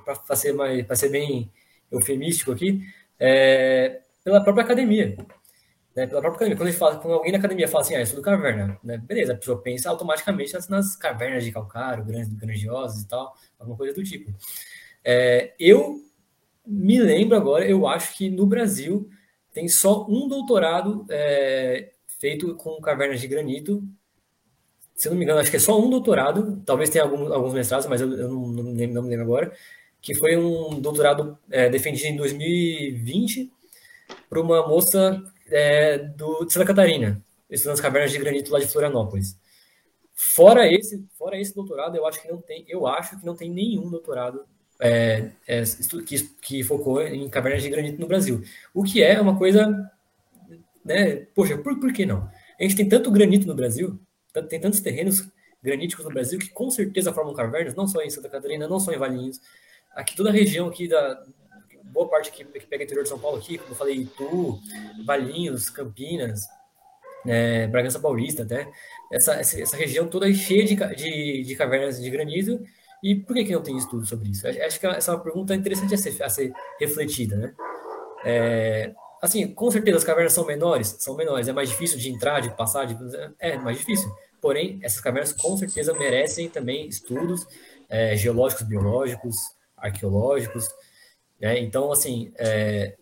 [0.05, 1.49] para ser, mais, ser bem
[1.93, 2.83] eufemístico aqui,
[3.21, 5.17] é, pela própria academia.
[5.95, 6.57] Né, pela própria academia.
[6.57, 9.63] Quando, fala, quando, alguém na academia fala assim, ah, estudo caverna, né, beleza, a pessoa
[9.63, 14.35] pensa automaticamente nas, nas cavernas de calcário, grandes, grandiosas e tal, alguma coisa do tipo.
[15.05, 16.03] É, eu
[16.67, 19.09] me lembro agora, eu acho que no Brasil
[19.53, 23.85] tem só um doutorado é, feito com cavernas de granito.
[24.97, 27.55] Se eu não me engano, acho que é só um doutorado, talvez tenha algum, alguns
[27.55, 29.53] mestrados, mas eu, eu não, não, não, me lembro agora,
[30.01, 33.53] que foi um doutorado é, defendido em 2020
[34.29, 35.23] por uma moça
[35.55, 39.39] é, do, de Santa Catarina, estudando as cavernas de granito lá de Florianópolis.
[40.13, 43.51] Fora esse, fora esse doutorado, eu acho que não tem, eu acho que não tem
[43.51, 44.45] nenhum doutorado
[44.81, 45.63] é, é,
[46.05, 48.43] que, que focou em cavernas de granito no Brasil.
[48.73, 49.91] O que é uma coisa,
[50.85, 51.17] né?
[51.35, 52.29] Poxa, por, por que não?
[52.59, 53.99] A gente tem tanto granito no Brasil,
[54.49, 55.25] tem tantos terrenos
[55.63, 58.93] graníticos no Brasil que com certeza formam cavernas, não só em Santa Catarina, não só
[58.93, 59.41] em Valinhos.
[59.95, 61.25] Aqui toda a região aqui da
[61.95, 64.59] boa parte que, que pega interior de São Paulo aqui, como eu falei, Itu,
[65.07, 66.43] Valinhos, Campinas,
[67.25, 68.69] é, Bragança Paulista até,
[69.13, 72.61] essa, essa, essa, região toda é cheia de, de, de cavernas de granito
[73.01, 74.47] e por que, que não tem estudo sobre isso?
[74.47, 77.55] Acho que essa é uma pergunta interessante a ser, a ser refletida, né?
[78.25, 78.93] É,
[79.23, 82.51] assim, com certeza as cavernas são menores, são menores, é mais difícil de entrar, de
[82.57, 82.97] passar, de,
[83.39, 84.11] é mais difícil.
[84.41, 87.47] Porém, essas cavernas com certeza merecem também estudos
[87.89, 89.37] é, geológicos, biológicos,
[89.77, 90.69] arqueológicos,
[91.45, 91.59] né?
[91.61, 92.97] Então, assim, é,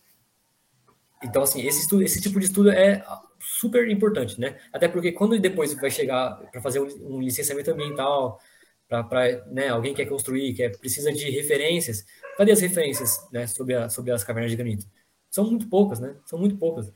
[1.22, 3.04] então assim, esse estudo, esse tipo de estudo é
[3.38, 4.58] super importante, né?
[4.72, 8.40] Até porque quando depois vai chegar para fazer um, licenciamento ambiental
[8.88, 12.04] para né, alguém que quer construir, que precisa de referências.
[12.36, 14.86] Cadê as referências né, sobre, a, sobre as cavernas de granito?
[15.30, 16.16] São muito poucas, né?
[16.26, 16.92] São muito poucas,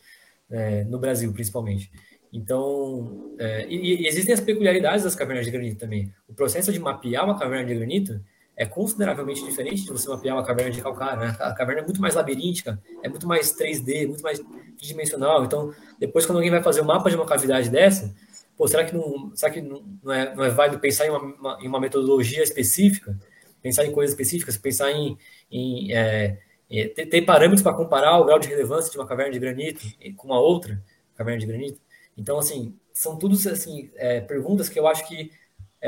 [0.51, 1.93] é, no Brasil, principalmente.
[2.33, 6.13] Então, é, e, e, existem as peculiaridades das cavernas de granito também.
[6.29, 8.21] O processo de mapear uma caverna de granito
[8.57, 11.21] é consideravelmente diferente de você mapear uma caverna de calcário.
[11.21, 11.37] Né?
[11.39, 14.41] A caverna é muito mais labiríntica, é muito mais 3D, muito mais
[14.79, 15.45] tridimensional.
[15.45, 18.15] Então, depois, quando alguém vai fazer o um mapa de uma cavidade dessa,
[18.57, 21.59] pô, será que não, será que não, é, não é válido pensar em uma, uma,
[21.61, 23.15] em uma metodologia específica,
[23.61, 25.19] pensar em coisas específicas, pensar em,
[25.51, 26.39] em é,
[26.71, 29.85] é, ter, ter, parâmetros para comparar o grau de relevância de uma caverna de granito
[30.17, 30.83] com uma outra
[31.15, 31.79] caverna de granito?
[32.17, 35.31] Então, assim, são todos assim, é, perguntas que eu acho que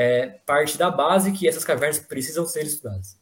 [0.00, 3.18] é parte da base que essas cavernas precisam ser estudadas.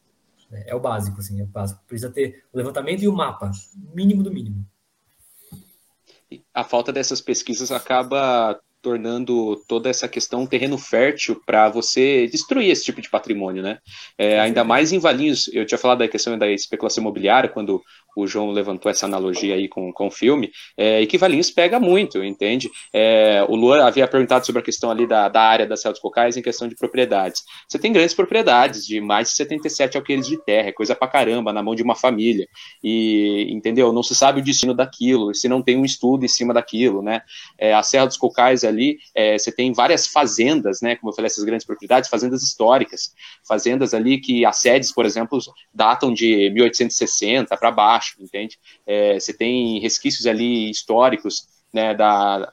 [0.51, 1.81] É, é o básico, assim, é o básico.
[1.87, 3.49] Precisa ter o levantamento e o mapa,
[3.95, 4.63] mínimo do mínimo.
[6.53, 12.69] A falta dessas pesquisas acaba tornando toda essa questão um terreno fértil para você destruir
[12.69, 13.79] esse tipo de patrimônio, né?
[14.15, 17.81] É, ainda mais em Valinhos, eu tinha falado da questão da especulação imobiliária, quando
[18.17, 21.79] o João levantou essa analogia aí com, com o filme, é, e que Valinhos pega
[21.79, 22.69] muito, entende?
[22.91, 26.01] É, o Luan havia perguntado sobre a questão ali da, da área da Serra dos
[26.01, 27.43] Cocais em questão de propriedades.
[27.67, 31.53] Você tem grandes propriedades de mais de 77 alqueires de terra, é coisa pra caramba,
[31.53, 32.47] na mão de uma família,
[32.83, 33.93] e, entendeu?
[33.93, 37.21] Não se sabe o destino daquilo, se não tem um estudo em cima daquilo, né?
[37.57, 40.95] É, a Serra dos Cocais ali, é, você tem várias fazendas, né?
[40.95, 43.13] Como eu falei, essas grandes propriedades, fazendas históricas,
[43.47, 45.37] fazendas ali que as sedes, por exemplo,
[45.71, 48.57] datam de 1860 para baixo, baixo, entende?
[48.85, 52.51] É, você tem resquícios ali históricos, né, da,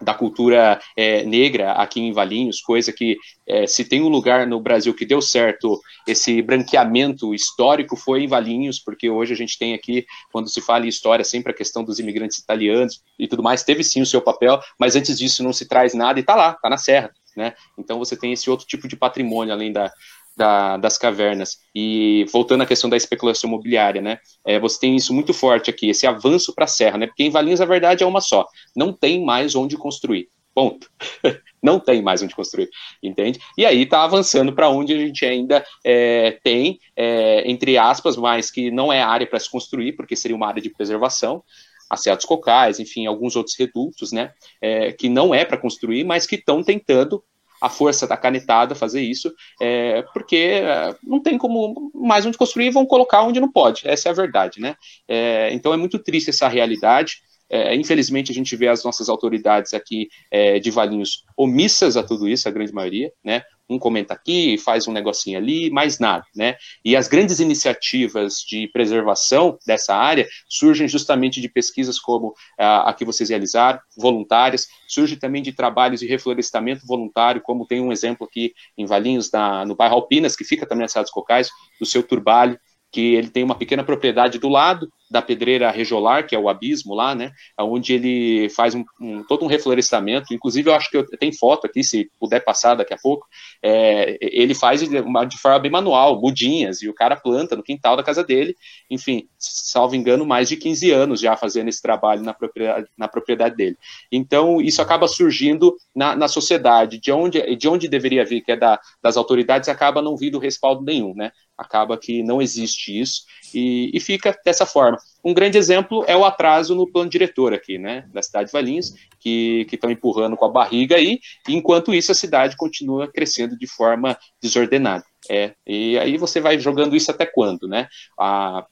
[0.00, 4.60] da cultura é, negra aqui em Valinhos, coisa que é, se tem um lugar no
[4.60, 9.74] Brasil que deu certo esse branqueamento histórico foi em Valinhos, porque hoje a gente tem
[9.74, 13.62] aqui, quando se fala em história, sempre a questão dos imigrantes italianos e tudo mais,
[13.62, 16.54] teve sim o seu papel, mas antes disso não se traz nada e tá lá,
[16.54, 17.54] tá na serra, né?
[17.78, 19.92] Então você tem esse outro tipo de patrimônio além da,
[20.36, 21.58] da, das cavernas.
[21.74, 24.18] E voltando à questão da especulação imobiliária, né?
[24.46, 27.06] É, você tem isso muito forte aqui, esse avanço para a serra, né?
[27.06, 30.28] Porque em Valinhos a verdade é uma só: não tem mais onde construir.
[30.54, 30.90] Ponto.
[31.62, 32.68] não tem mais onde construir,
[33.02, 33.38] entende?
[33.56, 38.50] E aí está avançando para onde a gente ainda é, tem, é, entre aspas, mas
[38.50, 41.44] que não é área para se construir, porque seria uma área de preservação,
[41.88, 46.36] acertos cocais, enfim, alguns outros redutos, né, é, que não é para construir, mas que
[46.36, 47.22] estão tentando
[47.60, 52.70] a força da canetada fazer isso, é, porque é, não tem como mais onde construir,
[52.70, 54.74] vão colocar onde não pode, essa é a verdade, né?
[55.06, 57.16] É, então é muito triste essa realidade,
[57.50, 62.28] é, infelizmente a gente vê as nossas autoridades aqui é, de Valinhos omissas a tudo
[62.28, 63.42] isso, a grande maioria, né?
[63.70, 66.56] Um comenta aqui, faz um negocinho ali, mais nada, né?
[66.84, 72.94] E as grandes iniciativas de preservação dessa área surgem justamente de pesquisas como a, a
[72.94, 78.26] que vocês realizaram, voluntárias, surge também de trabalhos de reflorestamento voluntário, como tem um exemplo
[78.26, 81.86] aqui em Valinhos, na, no bairro Alpinas, que fica também na cidade dos Cocais, do
[81.86, 82.58] seu Turbalho,
[82.90, 86.94] que ele tem uma pequena propriedade do lado da pedreira rejolar, que é o abismo
[86.94, 91.06] lá, né, onde ele faz um, um, todo um reflorestamento, inclusive eu acho que eu,
[91.18, 93.26] tem foto aqui, se puder passar daqui a pouco,
[93.60, 97.96] é, ele faz uma, de forma bem manual, mudinhas, e o cara planta no quintal
[97.96, 98.54] da casa dele,
[98.88, 103.56] enfim, salvo engano, mais de 15 anos já fazendo esse trabalho na propriedade, na propriedade
[103.56, 103.76] dele.
[104.12, 108.56] Então, isso acaba surgindo na, na sociedade, de onde, de onde deveria vir, que é
[108.56, 113.90] da, das autoridades, acaba não vindo respaldo nenhum, né, acaba que não existe isso, e,
[113.92, 114.96] e fica dessa forma.
[115.22, 118.94] Um grande exemplo é o atraso no plano diretor aqui, né, da cidade de Valinhos,
[119.18, 124.16] que estão empurrando com a barriga aí, enquanto isso a cidade continua crescendo de forma
[124.42, 125.04] desordenada.
[125.28, 127.86] É, e aí você vai jogando isso até quando, né?
[128.18, 128.64] A,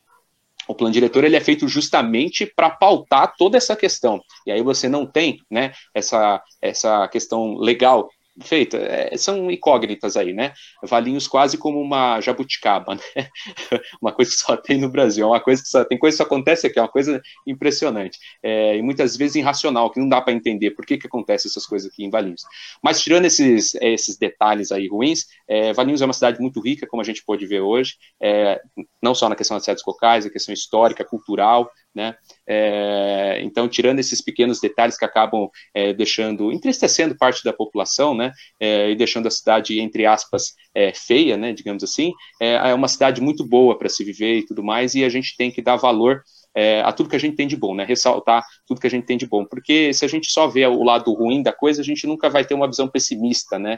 [0.66, 4.20] o plano diretor ele é feito justamente para pautar toda essa questão.
[4.46, 8.08] E aí você não tem né, essa, essa questão legal
[8.42, 10.52] feita, é, são incógnitas aí, né?
[10.82, 13.00] Valinhos quase como uma jabuticaba, né?
[14.00, 16.18] uma coisa que só tem no Brasil, é uma coisa que só tem coisa que
[16.18, 20.20] só acontece aqui, é uma coisa impressionante é, e muitas vezes irracional, que não dá
[20.20, 22.42] para entender por que que acontece essas coisas aqui em Valinhos.
[22.82, 27.02] Mas tirando esses esses detalhes aí ruins, é, Valinhos é uma cidade muito rica, como
[27.02, 28.60] a gente pode ver hoje, é,
[29.02, 32.14] não só na questão das cidades locais, a questão histórica, cultural, né?
[32.46, 38.32] É, então, tirando esses pequenos detalhes que acabam é, deixando, entristecendo parte da população, né?
[38.60, 41.52] É, e deixando a cidade, entre aspas, é, feia, né?
[41.52, 45.04] Digamos assim, é, é uma cidade muito boa para se viver e tudo mais, e
[45.04, 46.22] a gente tem que dar valor
[46.54, 47.84] é, a tudo que a gente tem de bom, né?
[47.84, 50.84] Ressaltar tudo que a gente tem de bom, porque se a gente só vê o
[50.84, 53.76] lado ruim da coisa, a gente nunca vai ter uma visão pessimista, né?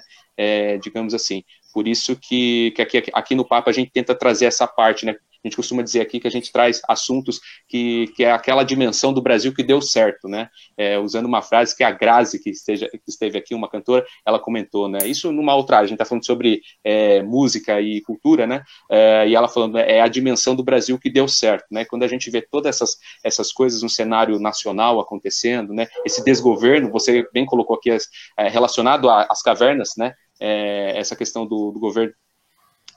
[0.82, 1.42] Digamos assim.
[1.72, 5.14] Por isso que, que aqui, aqui no Papa a gente tenta trazer essa parte, né?
[5.42, 9.12] A gente costuma dizer aqui que a gente traz assuntos que, que é aquela dimensão
[9.12, 10.48] do Brasil que deu certo, né?
[10.76, 14.38] É, usando uma frase que a Grazi, que, esteja, que esteve aqui, uma cantora, ela
[14.38, 14.98] comentou, né?
[15.06, 18.62] Isso numa outra, a gente está falando sobre é, música e cultura, né?
[18.90, 21.84] É, e ela falando, é a dimensão do Brasil que deu certo, né?
[21.84, 25.86] Quando a gente vê todas essas, essas coisas no cenário nacional acontecendo, né?
[26.04, 30.12] Esse desgoverno, você bem colocou aqui, é, relacionado às cavernas, né?
[30.38, 32.14] É, essa questão do, do governo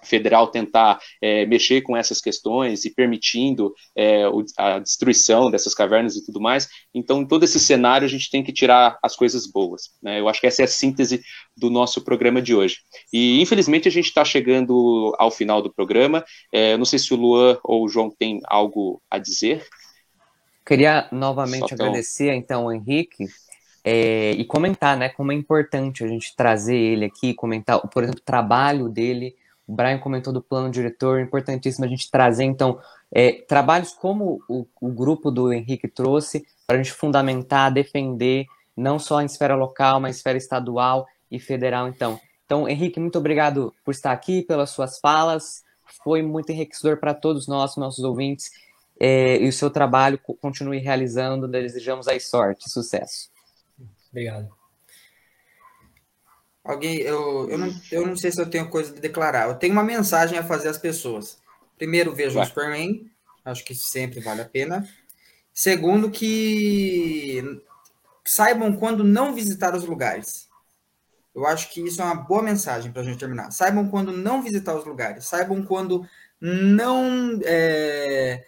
[0.04, 4.24] federal tentar é, mexer com essas questões e permitindo é,
[4.58, 6.68] a destruição dessas cavernas e tudo mais.
[6.94, 9.92] Então, em todo esse cenário, a gente tem que tirar as coisas boas.
[10.02, 10.20] Né?
[10.20, 11.22] Eu acho que essa é a síntese
[11.56, 12.78] do nosso programa de hoje.
[13.12, 16.24] E, infelizmente, a gente está chegando ao final do programa.
[16.52, 19.66] É, não sei se o Luan ou o João tem algo a dizer.
[20.66, 23.26] Queria novamente agradecer, então, ao Henrique.
[23.86, 28.22] É, e comentar, né, como é importante a gente trazer ele aqui, comentar, por exemplo,
[28.22, 29.36] o trabalho dele,
[29.68, 32.80] o Brian comentou do plano diretor, importantíssimo a gente trazer, então,
[33.12, 38.46] é, trabalhos como o, o, grupo do Henrique trouxe, para a gente fundamentar, defender,
[38.76, 42.20] não só em esfera local, mas em esfera estadual e federal, então.
[42.46, 45.64] Então, Henrique, muito obrigado por estar aqui, pelas suas falas,
[46.04, 48.52] foi muito enriquecedor para todos nós, nossos ouvintes,
[49.00, 53.30] é, e o seu trabalho continue realizando, desejamos aí sorte, sucesso.
[54.10, 54.63] Obrigado.
[56.64, 59.50] Alguém, eu, eu, não, eu não sei se eu tenho coisa de declarar.
[59.50, 61.38] Eu tenho uma mensagem a fazer às pessoas.
[61.78, 63.12] Primeiro, vejam o Superman.
[63.44, 64.88] Acho que sempre vale a pena.
[65.54, 67.44] Segundo, que
[68.24, 70.48] saibam quando não visitar os lugares.
[71.36, 73.52] Eu acho que isso é uma boa mensagem para a gente terminar.
[73.52, 75.26] Saibam quando não visitar os lugares.
[75.26, 76.08] Saibam quando
[76.40, 78.46] não é,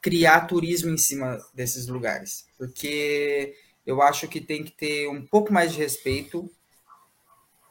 [0.00, 2.46] criar turismo em cima desses lugares.
[2.56, 6.48] Porque eu acho que tem que ter um pouco mais de respeito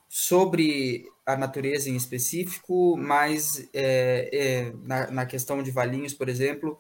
[0.10, 6.80] sobre a natureza em específico, mas é, é, na, na, questão de Valinhos, por exemplo,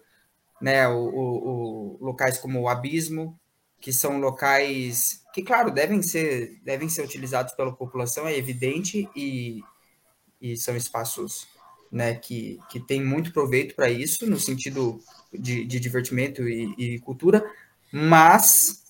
[0.59, 3.39] né, o, o, o, locais como o Abismo,
[3.79, 9.61] que são locais que, claro, devem ser, devem ser utilizados pela população, é evidente, e,
[10.41, 11.47] e são espaços
[11.91, 14.99] né, que, que têm muito proveito para isso, no sentido
[15.31, 17.47] de, de divertimento e, e cultura,
[17.91, 18.83] mas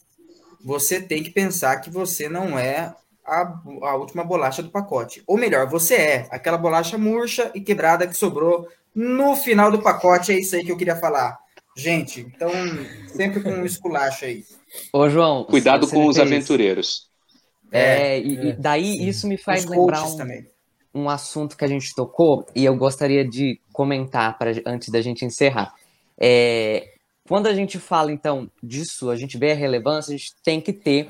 [0.62, 2.96] você tem que pensar que você não é
[3.30, 5.24] a, a última bolacha do pacote.
[5.28, 10.32] Ou melhor, você é aquela bolacha murcha e quebrada que sobrou no final do pacote.
[10.32, 11.38] É isso aí que eu queria falar.
[11.76, 12.52] Gente, então,
[13.08, 14.44] sempre com um esculacho aí.
[14.92, 15.46] Ô, João.
[15.46, 17.08] Cuidado com os aventureiros.
[17.72, 19.08] É, é, e, é, daí sim.
[19.08, 23.24] isso me faz os lembrar um, um assunto que a gente tocou e eu gostaria
[23.24, 25.74] de comentar pra, antes da gente encerrar.
[26.20, 26.94] É,
[27.28, 30.74] quando a gente fala, então, disso, a gente vê a relevância, a gente tem que
[30.74, 31.10] ter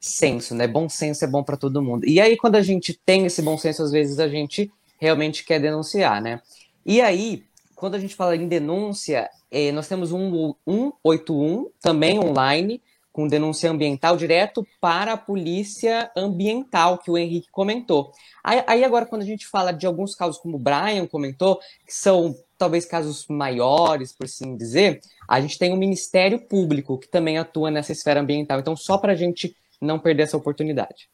[0.00, 0.66] senso, né?
[0.66, 2.06] Bom senso é bom para todo mundo.
[2.06, 5.60] E aí, quando a gente tem esse bom senso, às vezes a gente realmente quer
[5.60, 6.40] denunciar, né?
[6.84, 7.44] E aí,
[7.74, 12.82] quando a gente fala em denúncia, eh, nós temos um 181, também online,
[13.12, 18.12] com denúncia ambiental direto para a polícia ambiental, que o Henrique comentou.
[18.44, 21.92] Aí, aí, agora, quando a gente fala de alguns casos, como o Brian comentou, que
[21.92, 27.38] são talvez casos maiores, por assim dizer, a gente tem o Ministério Público, que também
[27.38, 28.60] atua nessa esfera ambiental.
[28.60, 31.08] Então, só para a gente não perder essa oportunidade.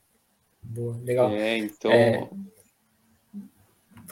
[0.62, 1.30] Boa, legal.
[1.30, 1.90] É, então.
[1.90, 2.28] É...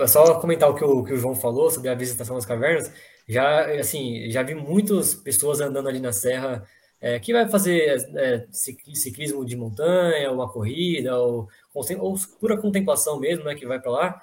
[0.07, 2.92] Só comentar o que, o que o João falou sobre a visitação das cavernas.
[3.28, 6.66] Já, assim, já vi muitas pessoas andando ali na serra
[7.00, 13.44] é, que vai fazer é, ciclismo de montanha, uma corrida, ou, ou pura contemplação mesmo,
[13.44, 14.20] né, que vai para lá.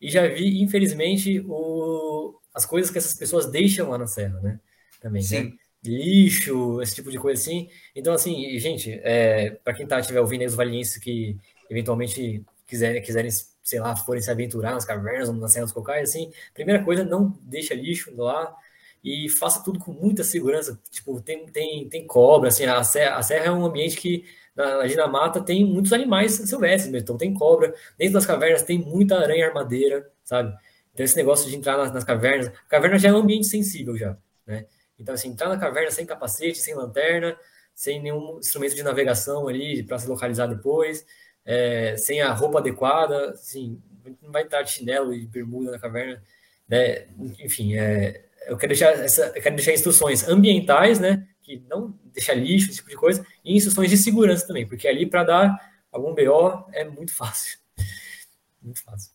[0.00, 4.58] E já vi, infelizmente, o, as coisas que essas pessoas deixam lá na serra, né?
[5.00, 5.28] Também, né?
[5.28, 5.44] Sim.
[5.44, 5.52] né?
[5.84, 7.68] Lixo, esse tipo de coisa assim.
[7.94, 11.36] Então, assim, gente, é, para quem tá, estiver ouvindo aí os valienses que
[11.68, 13.30] eventualmente quiserem, quiserem,
[13.62, 17.36] sei lá, forem se aventurar nas cavernas ou nas serras cocais, assim, primeira coisa, não
[17.42, 18.54] deixa lixo lá
[19.02, 20.80] e faça tudo com muita segurança.
[20.90, 24.24] Tipo, tem, tem, tem cobra, assim, a serra, a serra é um ambiente que
[24.54, 27.04] na, na mata tem muitos animais silvestres mesmo.
[27.04, 30.54] Então tem cobra, dentro das cavernas tem muita aranha armadeira, sabe?
[30.92, 33.96] Então, esse negócio de entrar nas, nas cavernas, a caverna já é um ambiente sensível
[33.96, 34.16] já,
[34.46, 34.66] né?
[35.02, 37.36] Então, assim, entrar na caverna sem capacete, sem lanterna,
[37.74, 41.04] sem nenhum instrumento de navegação ali para se localizar depois,
[41.44, 43.82] é, sem a roupa adequada, assim,
[44.22, 46.22] não vai entrar de chinelo e bermuda na caverna,
[46.68, 47.08] né?
[47.40, 51.26] Enfim, é, eu quero deixar essa, quero deixar instruções ambientais, né?
[51.42, 55.04] Que não deixar lixo, esse tipo de coisa, e instruções de segurança também, porque ali
[55.04, 57.58] para dar algum BO é muito fácil.
[58.62, 59.10] Muito fácil.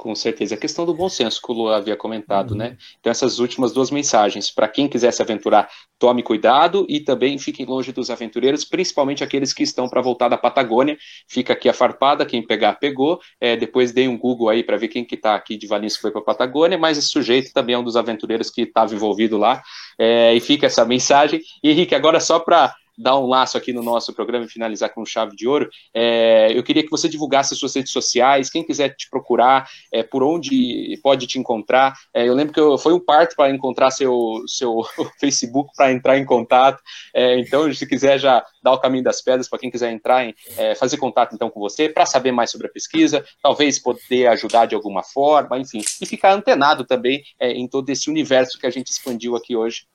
[0.00, 0.54] Com certeza.
[0.54, 2.56] A questão do bom senso que o Lu havia comentado, uhum.
[2.56, 2.78] né?
[2.98, 4.50] Então, essas últimas duas mensagens.
[4.50, 9.52] Para quem quiser se aventurar, tome cuidado e também fiquem longe dos aventureiros, principalmente aqueles
[9.52, 10.96] que estão para voltar da Patagônia.
[11.28, 13.20] Fica aqui a farpada, quem pegar, pegou.
[13.38, 16.00] É, depois dei um Google aí para ver quem que está aqui de Valinhos que
[16.00, 19.36] foi para a Patagônia, mas esse sujeito também é um dos aventureiros que estava envolvido
[19.36, 19.60] lá.
[19.98, 21.42] É, e fica essa mensagem.
[21.62, 25.04] E, Henrique, agora só para dar um laço aqui no nosso programa e finalizar com
[25.04, 28.94] chave de ouro, é, eu queria que você divulgasse as suas redes sociais, quem quiser
[28.94, 31.94] te procurar, é, por onde pode te encontrar.
[32.12, 34.82] É, eu lembro que eu, foi um parto para encontrar seu, seu
[35.18, 36.82] Facebook para entrar em contato.
[37.14, 40.34] É, então, se quiser já dar o caminho das pedras para quem quiser entrar em
[40.56, 44.66] é, fazer contato então com você para saber mais sobre a pesquisa, talvez poder ajudar
[44.66, 48.70] de alguma forma, enfim, e ficar antenado também é, em todo esse universo que a
[48.70, 49.86] gente expandiu aqui hoje.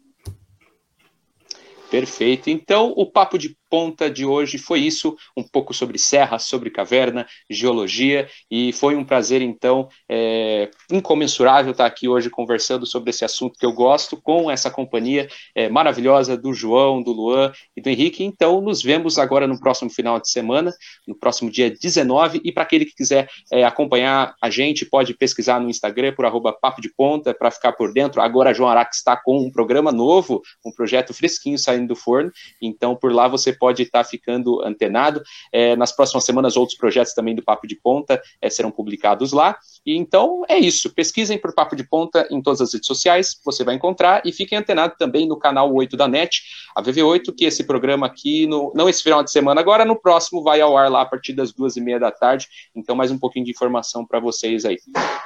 [1.90, 2.50] Perfeito.
[2.50, 7.28] Então, o papo de ponta de hoje foi isso, um pouco sobre serra, sobre caverna,
[7.50, 13.58] geologia, e foi um prazer, então, é, incomensurável estar aqui hoje conversando sobre esse assunto
[13.58, 18.24] que eu gosto, com essa companhia é, maravilhosa do João, do Luan e do Henrique.
[18.24, 20.74] Então, nos vemos agora no próximo final de semana,
[21.08, 25.60] no próximo dia 19, e para aquele que quiser é, acompanhar a gente, pode pesquisar
[25.60, 28.22] no Instagram por arroba papo de ponta, para ficar por dentro.
[28.22, 32.96] Agora, João Araque está com um programa novo, um projeto fresquinho saindo do forno, então
[32.96, 35.22] por lá você pode estar ficando antenado.
[35.52, 39.58] É, nas próximas semanas, outros projetos também do Papo de Ponta é, serão publicados lá.
[39.86, 40.94] E então é isso.
[40.94, 44.58] Pesquisem por Papo de Ponta em todas as redes sociais, você vai encontrar e fiquem
[44.58, 46.42] antenados também no canal 8 da NET,
[46.76, 50.42] a VV8, que esse programa aqui, no, não esse final de semana agora, no próximo
[50.42, 52.48] vai ao ar lá a partir das duas e meia da tarde.
[52.76, 54.78] Então, mais um pouquinho de informação para vocês aí.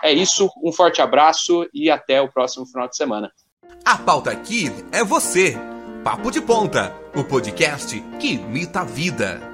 [0.02, 3.32] É isso, um forte abraço e até o próximo final de semana.
[3.86, 5.58] A pauta aqui é você.
[6.04, 9.53] Papo de Ponta, o podcast que imita a vida.